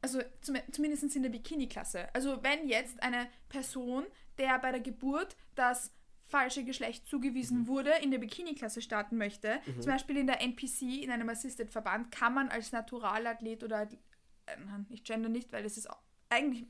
[0.02, 4.06] also zum, zumindest in der Bikini-Klasse, also wenn jetzt eine Person,
[4.38, 5.92] der bei der Geburt das
[6.26, 11.12] falsche Geschlecht zugewiesen wurde, in der Bikini-Klasse starten möchte, zum Beispiel in der NPC, in
[11.12, 14.58] einem Assisted-Verband, kann man als Naturalathlet oder, äh,
[14.90, 15.88] ich gender nicht, weil das ist
[16.30, 16.66] eigentlich,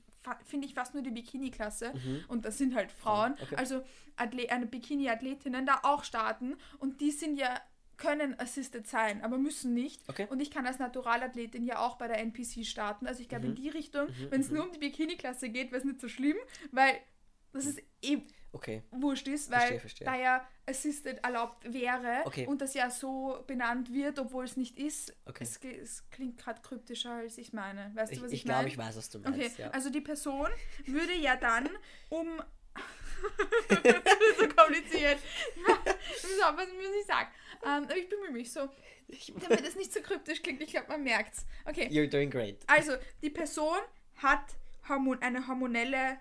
[0.45, 1.93] finde ich, fast nur die Bikini-Klasse
[2.27, 3.55] und das sind halt Frauen, okay.
[3.55, 3.83] also
[4.15, 7.59] Athle eine Bikini-Athletinnen da auch starten und die sind ja
[7.95, 10.01] können assisted sein, aber müssen nicht.
[10.09, 10.27] Okay.
[10.29, 13.05] Und ich kann als Naturalathletin ja auch bei der NPC starten.
[13.05, 13.51] Also ich glaube, Mhm.
[13.51, 16.35] in die Richtung, wenn es nur um die Bikini-Klasse geht, wäre es nicht so schlimm,
[16.71, 16.95] weil
[17.53, 18.23] das ist eh
[18.53, 18.81] okay.
[18.91, 20.05] wurscht ist, weil Verstehe, verstehe.
[20.05, 22.47] da ja assisted erlaubt wäre Okay.
[22.47, 25.13] und das ja so benannt wird, obwohl es nicht ist.
[25.25, 25.43] Okay.
[25.43, 27.91] Es, es klingt gerade kryptischer, als ich meine.
[27.95, 28.69] Weißt Ich, du, was ich ich, glaube, meine?
[28.69, 29.37] ich weiß, was du meinst.
[29.37, 29.69] Okay, ja.
[29.71, 30.47] also die Person
[30.85, 31.69] würde ja dann
[32.09, 32.41] um.
[33.69, 35.19] das ist so kompliziert.
[36.21, 37.29] so, was muss ich sagen?
[37.63, 38.69] Ähm, aber ich bemühe mich so,
[39.47, 40.61] damit es nicht so kryptisch klingt.
[40.61, 41.45] Ich glaube, man merkt's.
[41.65, 42.57] Okay, You're doing great.
[42.67, 43.77] also die Person
[44.17, 44.43] hat
[44.89, 46.17] Hormon eine hormonelle,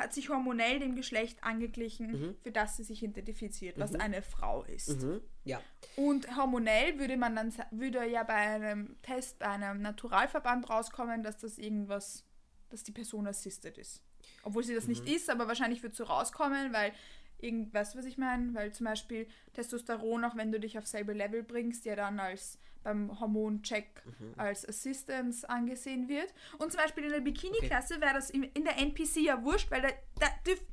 [0.00, 5.02] hat sich hormonell dem Geschlecht angeglichen, für das sie sich identifiziert, was eine Frau ist.
[5.02, 5.20] Mhm.
[5.44, 5.60] Ja.
[5.96, 11.38] Und hormonell würde man dann würde ja bei einem Test, bei einem Naturalverband rauskommen, dass
[11.38, 12.24] das irgendwas,
[12.70, 14.02] dass die Person assisted ist.
[14.42, 16.92] Obwohl sie das nicht ist, aber wahrscheinlich wird so rauskommen, weil
[17.38, 18.54] irgend, weißt du, was ich meine?
[18.54, 22.58] Weil zum Beispiel Testosteron, auch wenn du dich auf selbe Level bringst, ja dann als
[22.82, 24.02] beim Hormoncheck
[24.36, 26.32] als Assistance angesehen wird.
[26.58, 29.88] Und zum Beispiel in der Bikini-Klasse wäre das in der NPC ja wurscht, weil da,
[30.18, 30.26] da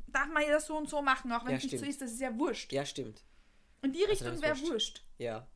[0.08, 2.02] darf man ja das so und so machen, auch wenn Ja, es nicht so ist,
[2.02, 2.72] das ist ja wurscht.
[2.72, 3.24] Ja, stimmt.
[3.82, 4.72] In die dann Richtung ist wäre wurscht.
[4.72, 5.06] wurscht.
[5.18, 5.48] Ja.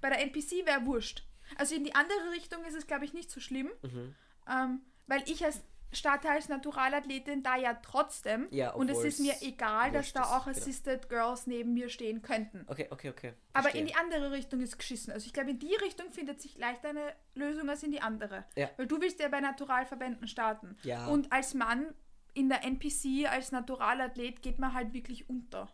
[0.00, 1.24] Bei der NPC wäre wurscht.
[1.56, 4.14] Also in die andere Richtung ist es, glaube ich, nicht so schlimm, Mhm.
[4.50, 5.60] ähm, weil ich als
[5.92, 10.44] starte als Naturalathletin da ja trotzdem Ja, und es ist mir egal, dass da auch
[10.46, 10.56] genau.
[10.56, 12.64] Assisted Girls neben mir stehen könnten.
[12.66, 13.32] Okay, okay, okay.
[13.52, 13.82] Aber Verstehe.
[13.82, 15.12] in die andere Richtung ist geschissen.
[15.12, 18.44] Also ich glaube, in die Richtung findet sich leichter eine Lösung als in die andere.
[18.56, 18.70] Ja.
[18.76, 20.76] Weil du willst ja bei Naturalverbänden starten.
[20.82, 21.06] Ja.
[21.08, 21.94] Und als Mann
[22.34, 25.70] in der NPC, als Naturalathlet, geht man halt wirklich unter.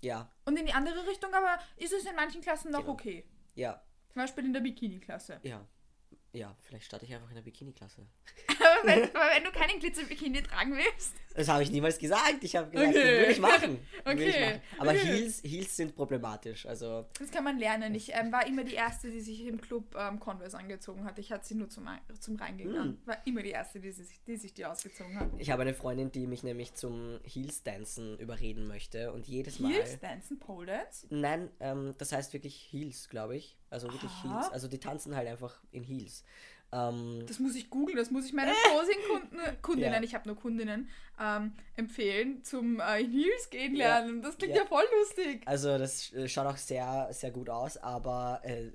[0.00, 2.92] Ja, Und in die andere Richtung aber ist es in manchen Klassen noch Genau.
[2.92, 3.24] okay.
[3.54, 3.80] ja,
[4.12, 5.40] Zum Beispiel in der Bikini-Klasse.
[5.42, 5.66] ja.
[6.34, 8.06] Ja, vielleicht starte ich einfach in der Bikini-Klasse.
[8.86, 11.14] wenn, wenn du keinen Glitzer-Bikini tragen willst.
[11.34, 12.42] Das habe ich niemals gesagt.
[12.42, 13.00] Ich habe gesagt, Okay.
[13.02, 13.78] das würde ich machen.
[14.04, 14.44] Würde ich Okay.
[14.46, 14.60] machen.
[14.78, 14.98] Aber Okay.
[15.06, 16.66] Heels, Heels sind problematisch.
[16.66, 17.94] Also, Das kann man lernen.
[17.94, 21.18] Ich ähm, war immer die Erste, die sich im Club ähm, Converse angezogen hat.
[21.18, 21.88] Ich hatte sie nur zum,
[22.20, 22.72] zum Reingehen.
[22.72, 22.98] Mm.
[23.06, 25.30] War immer die Erste, die sich die, sich die ausgezogen hat.
[25.38, 29.12] ich habe eine Freundin, die mich nämlich zum Heels-Dancen überreden möchte.
[29.12, 29.72] Und jedes Mal.
[29.72, 31.06] Heels, Dancen, Pole Dance.
[31.08, 33.56] Nein, ähm, das heißt wirklich Heels, glaube ich.
[33.70, 34.40] Also wirklich Aha.
[34.40, 34.52] Heels.
[34.52, 36.24] Also die tanzen halt einfach in Heels.
[36.72, 40.02] Ähm, Das muss ich googeln, das muss ich meinen Posing-Kunden, Kundinnen, Ja.
[40.02, 40.88] ich habe nur Kundinnen,
[41.20, 43.98] ähm, empfehlen zum äh, in Heels gehen Ja.
[43.98, 44.22] lernen.
[44.22, 44.62] Das klingt Ja.
[44.62, 45.42] ja, voll lustig.
[45.46, 48.68] also das äh, schaut auch sehr, sehr gut aus, aber äh,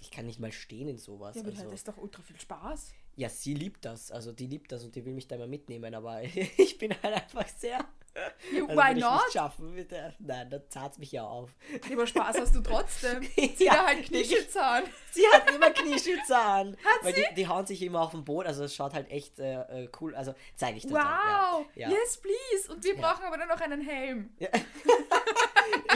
[0.00, 1.36] ich kann nicht mal stehen in sowas.
[1.36, 2.92] Ja, aber also, das ist doch ultra viel Spaß.
[3.16, 4.10] ja, sie liebt das.
[4.10, 6.22] Also die liebt das und die will mich da immer mitnehmen, aber
[6.58, 7.84] ich bin halt einfach sehr...
[8.14, 9.22] Ja, Also why ich not?
[9.24, 9.86] nicht schaffen.
[10.20, 11.50] Nein, da zahlt mich ja auf.
[11.88, 13.22] Ja, aber Spaß hast du trotzdem.
[13.22, 14.84] Zieh Ja, da halt Knieschützer an.
[15.10, 16.76] Sie hat immer Knieschützer an.
[16.84, 17.24] Hat weil sie?
[17.30, 18.46] Die, die hauen sich immer auf den Boden.
[18.46, 20.14] Also es schaut halt echt äh, äh, cool.
[20.14, 21.00] Also zeige ich dir Wow.
[21.00, 21.64] Ja.
[21.74, 21.90] Ja.
[21.90, 22.72] yes please.
[22.72, 24.30] Und wir brauchen aber dann noch einen Helm.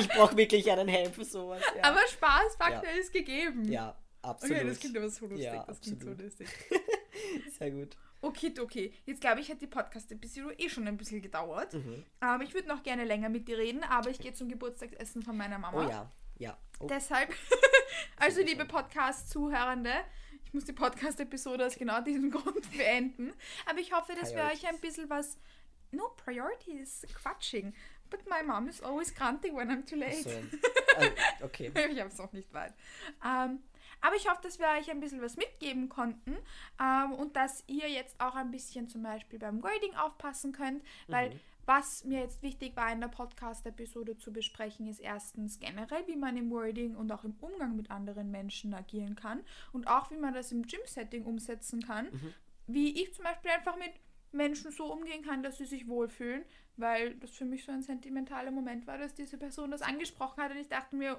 [0.00, 1.62] ich brauche wirklich einen Helm für sowas.
[1.82, 3.70] Aber Spaßfaktor ist gegeben.
[3.70, 4.56] Ja, absolut.
[4.56, 5.50] Okay, das klingt aber so lustig.
[5.66, 6.22] Das klingt so absolut.
[6.22, 6.48] lustig.
[7.58, 7.96] Sehr gut.
[8.20, 8.92] Okay, okay.
[9.06, 11.74] Jetzt glaube ich, hat die Podcast-Episode eh schon ein bisschen gedauert.
[11.74, 12.04] Mhm.
[12.20, 15.36] Ähm, ich würde noch gerne länger mit dir reden, aber ich gehe zum Geburtstagsessen von
[15.36, 15.84] meiner Mama.
[15.84, 16.58] Oh ja, ja.
[16.80, 17.32] Oh, Deshalb,
[18.16, 19.92] also liebe Podcast-Zuhörende,
[20.44, 23.32] ich muss die Podcast-Episode aus genau diesem Grund beenden.
[23.66, 25.38] Aber ich hoffe, dass wir euch ein bisschen was.
[25.90, 27.72] No priorities, quatsching.
[28.10, 30.22] But my mom is always granting when I'm too late.
[30.22, 30.30] so.
[30.96, 31.12] Also,
[31.42, 31.72] okay.
[31.74, 32.74] ich habe es noch nicht weit.
[33.24, 33.60] Ähm,
[34.00, 36.36] aber ich hoffe, dass wir euch ein bisschen was mitgeben konnten
[36.80, 41.30] ähm, und dass ihr jetzt auch ein bisschen zum Beispiel beim Grading aufpassen könnt, weil
[41.30, 41.40] Mhm.
[41.66, 46.36] was mir jetzt wichtig war in der Podcast-Episode zu besprechen, ist erstens generell, wie man
[46.36, 49.42] im Wording und auch im Umgang mit anderen Menschen agieren kann
[49.72, 52.06] und auch, wie man das im Gym-Setting umsetzen kann.
[52.06, 52.34] Mhm.
[52.66, 53.92] Wie ich zum Beispiel einfach mit
[54.32, 56.44] Menschen so umgehen kann, dass sie sich wohlfühlen,
[56.76, 60.50] weil das für mich so ein sentimentaler Moment war, dass diese Person das angesprochen hat
[60.50, 61.18] und ich dachte mir,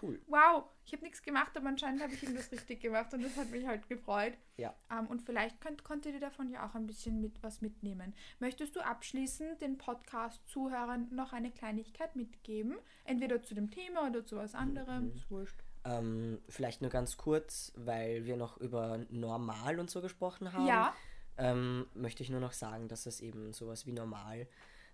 [0.00, 0.20] Cool.
[0.26, 3.50] wow, ich habe nichts gemacht, aber anscheinend habe ich irgendwas richtig gemacht und das hat
[3.50, 4.34] mich halt gefreut.
[4.56, 4.74] Ja.
[4.90, 8.14] Ähm, und vielleicht könnt, konntet ihr davon ja auch ein bisschen mit was mitnehmen.
[8.38, 12.76] Möchtest du abschließend den Podcast-Zuhörern noch eine Kleinigkeit mitgeben?
[13.04, 15.08] Entweder zu dem Thema oder zu was anderem.
[15.08, 15.16] Mhm.
[15.16, 15.62] Ist wurscht.
[15.84, 20.66] Ähm, vielleicht nur ganz kurz, weil wir noch über normal und so gesprochen haben.
[20.66, 20.94] Ja.
[21.36, 24.48] ähm, möchte ich nur noch sagen, dass es eben sowas wie normal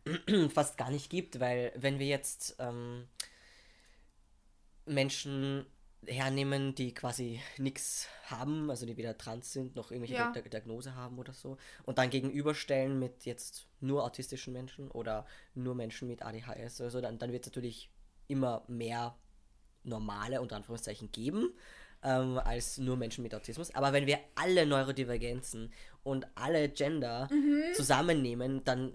[0.50, 3.06] fast gar nicht gibt, weil wenn wir jetzt ähm,
[4.86, 5.66] Menschen
[6.06, 10.32] hernehmen, die quasi nichts haben, also die weder trans sind, noch irgendwelche Ja.
[10.32, 15.74] Di- Diagnose haben oder so, und dann gegenüberstellen mit jetzt nur autistischen Menschen oder nur
[15.74, 17.90] Menschen mit ADHS oder so, dann, dann wird es natürlich
[18.28, 19.16] immer mehr
[19.82, 21.54] normale, unter Anführungszeichen, geben,
[22.02, 23.74] ähm, als nur Menschen mit Autismus.
[23.74, 25.72] Aber wenn wir alle Neurodivergenzen
[26.02, 27.28] und alle Gender
[27.74, 28.94] zusammennehmen, dann,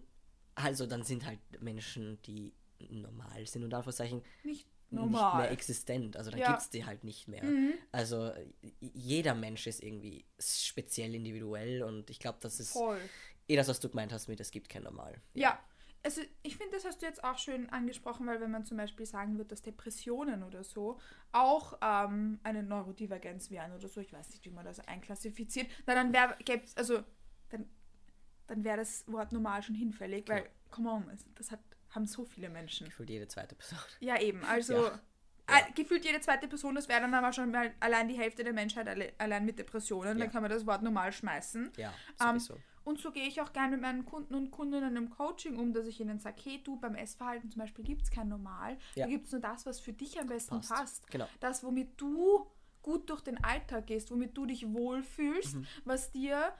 [0.54, 2.54] also dann sind halt Menschen, die
[2.90, 5.52] normal sind, unter Anführungszeichen, Nicht nicht mehr normal.
[5.52, 6.18] existent.
[6.18, 6.48] Also dann Ja.
[6.48, 7.44] gibt es die halt nicht mehr.
[7.44, 7.74] Mhm.
[7.92, 8.32] Also
[8.80, 13.00] jeder Mensch ist irgendwie speziell individuell und ich glaube, das ist Voll.
[13.48, 15.22] eh das, was du gemeint hast mit, es gibt kein Normal.
[15.34, 15.60] Ja.
[16.02, 19.06] Also ich finde, das hast du jetzt auch schön angesprochen, weil wenn man zum Beispiel
[19.06, 20.98] sagen wird, dass Depressionen oder so
[21.34, 25.96] auch ähm, eine Neurodivergenz wären oder so, ich weiß nicht, wie man das einklassifiziert, na
[25.96, 26.38] dann wäre
[26.76, 27.04] also
[27.50, 27.70] dann,
[28.48, 31.60] dann wäre das Wort normal schon hinfällig, weil, come on, das hat,
[31.92, 32.86] haben so viele Menschen.
[32.88, 33.80] Gefühlt jede zweite Person.
[34.00, 35.00] Ja, eben, also Ja.
[35.48, 38.54] äh, gefühlt jede zweite Person, das wäre dann aber schon mal allein die Hälfte der
[38.54, 40.24] Menschheit alle, allein mit Depressionen, Ja.
[40.26, 41.72] dann kann man das Wort normal schmeißen.
[41.78, 42.58] Ja, Ähm, sowieso.
[42.86, 45.86] Und so gehe ich auch gerne mit meinen Kunden und Kundinnen im Coaching um, dass
[45.86, 48.78] ich ihnen sage, hey du, beim Essverhalten zum Beispiel gibt es kein Normal.
[48.96, 49.06] Ja.
[49.06, 50.70] Da gibt es nur das, was für dich am besten Passt.
[50.70, 51.12] passt.
[51.12, 51.28] Genau.
[51.40, 52.50] Das, womit du
[52.82, 55.68] gut durch den Alltag gehst, womit du dich wohlfühlst, Mhm.
[55.84, 56.52] was dir,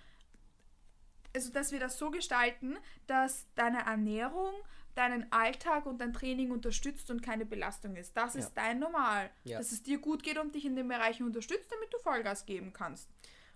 [1.36, 2.78] also dass wir das so gestalten,
[3.08, 4.54] dass deine Ernährung
[4.96, 8.16] deinen Alltag und dein Training unterstützt und keine Belastung ist.
[8.18, 9.30] Das ist dein Normal.
[9.44, 9.58] Ja.
[9.58, 12.74] Dass es dir gut geht und dich in den Bereichen unterstützt, damit du Vollgas geben
[12.74, 13.10] kannst.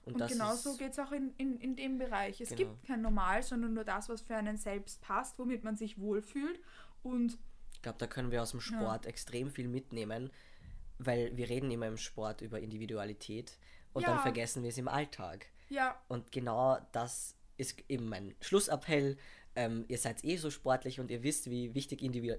[0.06, 2.42] Und, das genauso geht es auch in, in, in dem Bereich.
[2.42, 2.58] Es Genau.
[2.72, 6.60] gibt kein Normal, sondern nur das, was für einen selbst passt, womit man sich wohlfühlt.
[7.04, 7.38] Und
[7.74, 10.30] Ich glaube, da können wir aus dem Sport extrem viel mitnehmen,
[11.00, 13.58] weil wir reden immer im Sport über Individualität
[13.94, 14.22] und dann Ja.
[14.22, 15.48] vergessen wir es im Alltag.
[15.70, 19.18] ja, Und genau das ist eben mein Schlussappell.
[19.56, 22.36] Ähm, ihr seid eh so sportlich und ihr wisst, wie wichtig Individu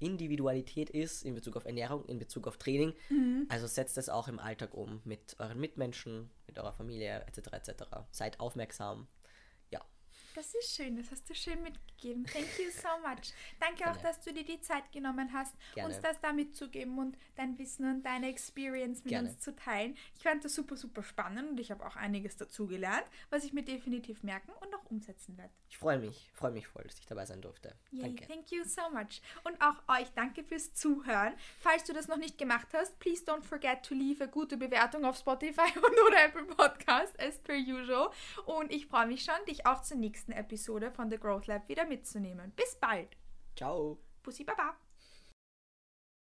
[0.00, 2.94] Individualität ist in Bezug auf Ernährung, in Bezug auf Training.
[3.10, 3.46] Mhm.
[3.48, 7.52] Also setzt es auch im Alltag um mit euren Mitmenschen, mit eurer Familie etc.
[7.52, 7.84] etc.
[8.10, 9.06] Seid aufmerksam.
[10.38, 10.96] Das ist schön.
[10.96, 12.24] Das hast du schön mitgegeben.
[12.24, 13.32] Thank you so much.
[13.58, 15.92] Danke auch, dass du dir die Zeit genommen hast, Gerne.
[15.92, 19.30] uns das da mitzugeben und dein Wissen und deine Experience mit Gerne.
[19.30, 19.96] uns zu teilen.
[20.14, 23.64] Ich fand das super, super spannend und ich habe auch einiges dazugelernt, was ich mir
[23.64, 25.50] definitiv merken und auch umsetzen werde.
[25.68, 27.74] ich freue mich, freue mich voll, dass ich dabei sein durfte.
[27.90, 28.26] Yay, Danke.
[28.28, 29.20] thank you so much.
[29.42, 31.34] Und auch euch danke fürs Zuhören.
[31.58, 35.04] Falls du das noch nicht gemacht hast, please don't forget to leave a gute Bewertung
[35.04, 38.10] auf Spotify und oder Apple Podcast as per usual.
[38.46, 41.86] Und ich freue mich schon, dich auch zur nächsten Episode von The Growth Lab wieder
[41.86, 42.52] mitzunehmen.
[42.56, 43.16] Bis bald.
[43.56, 43.98] Ciao.
[44.22, 44.76] Bussi Baba.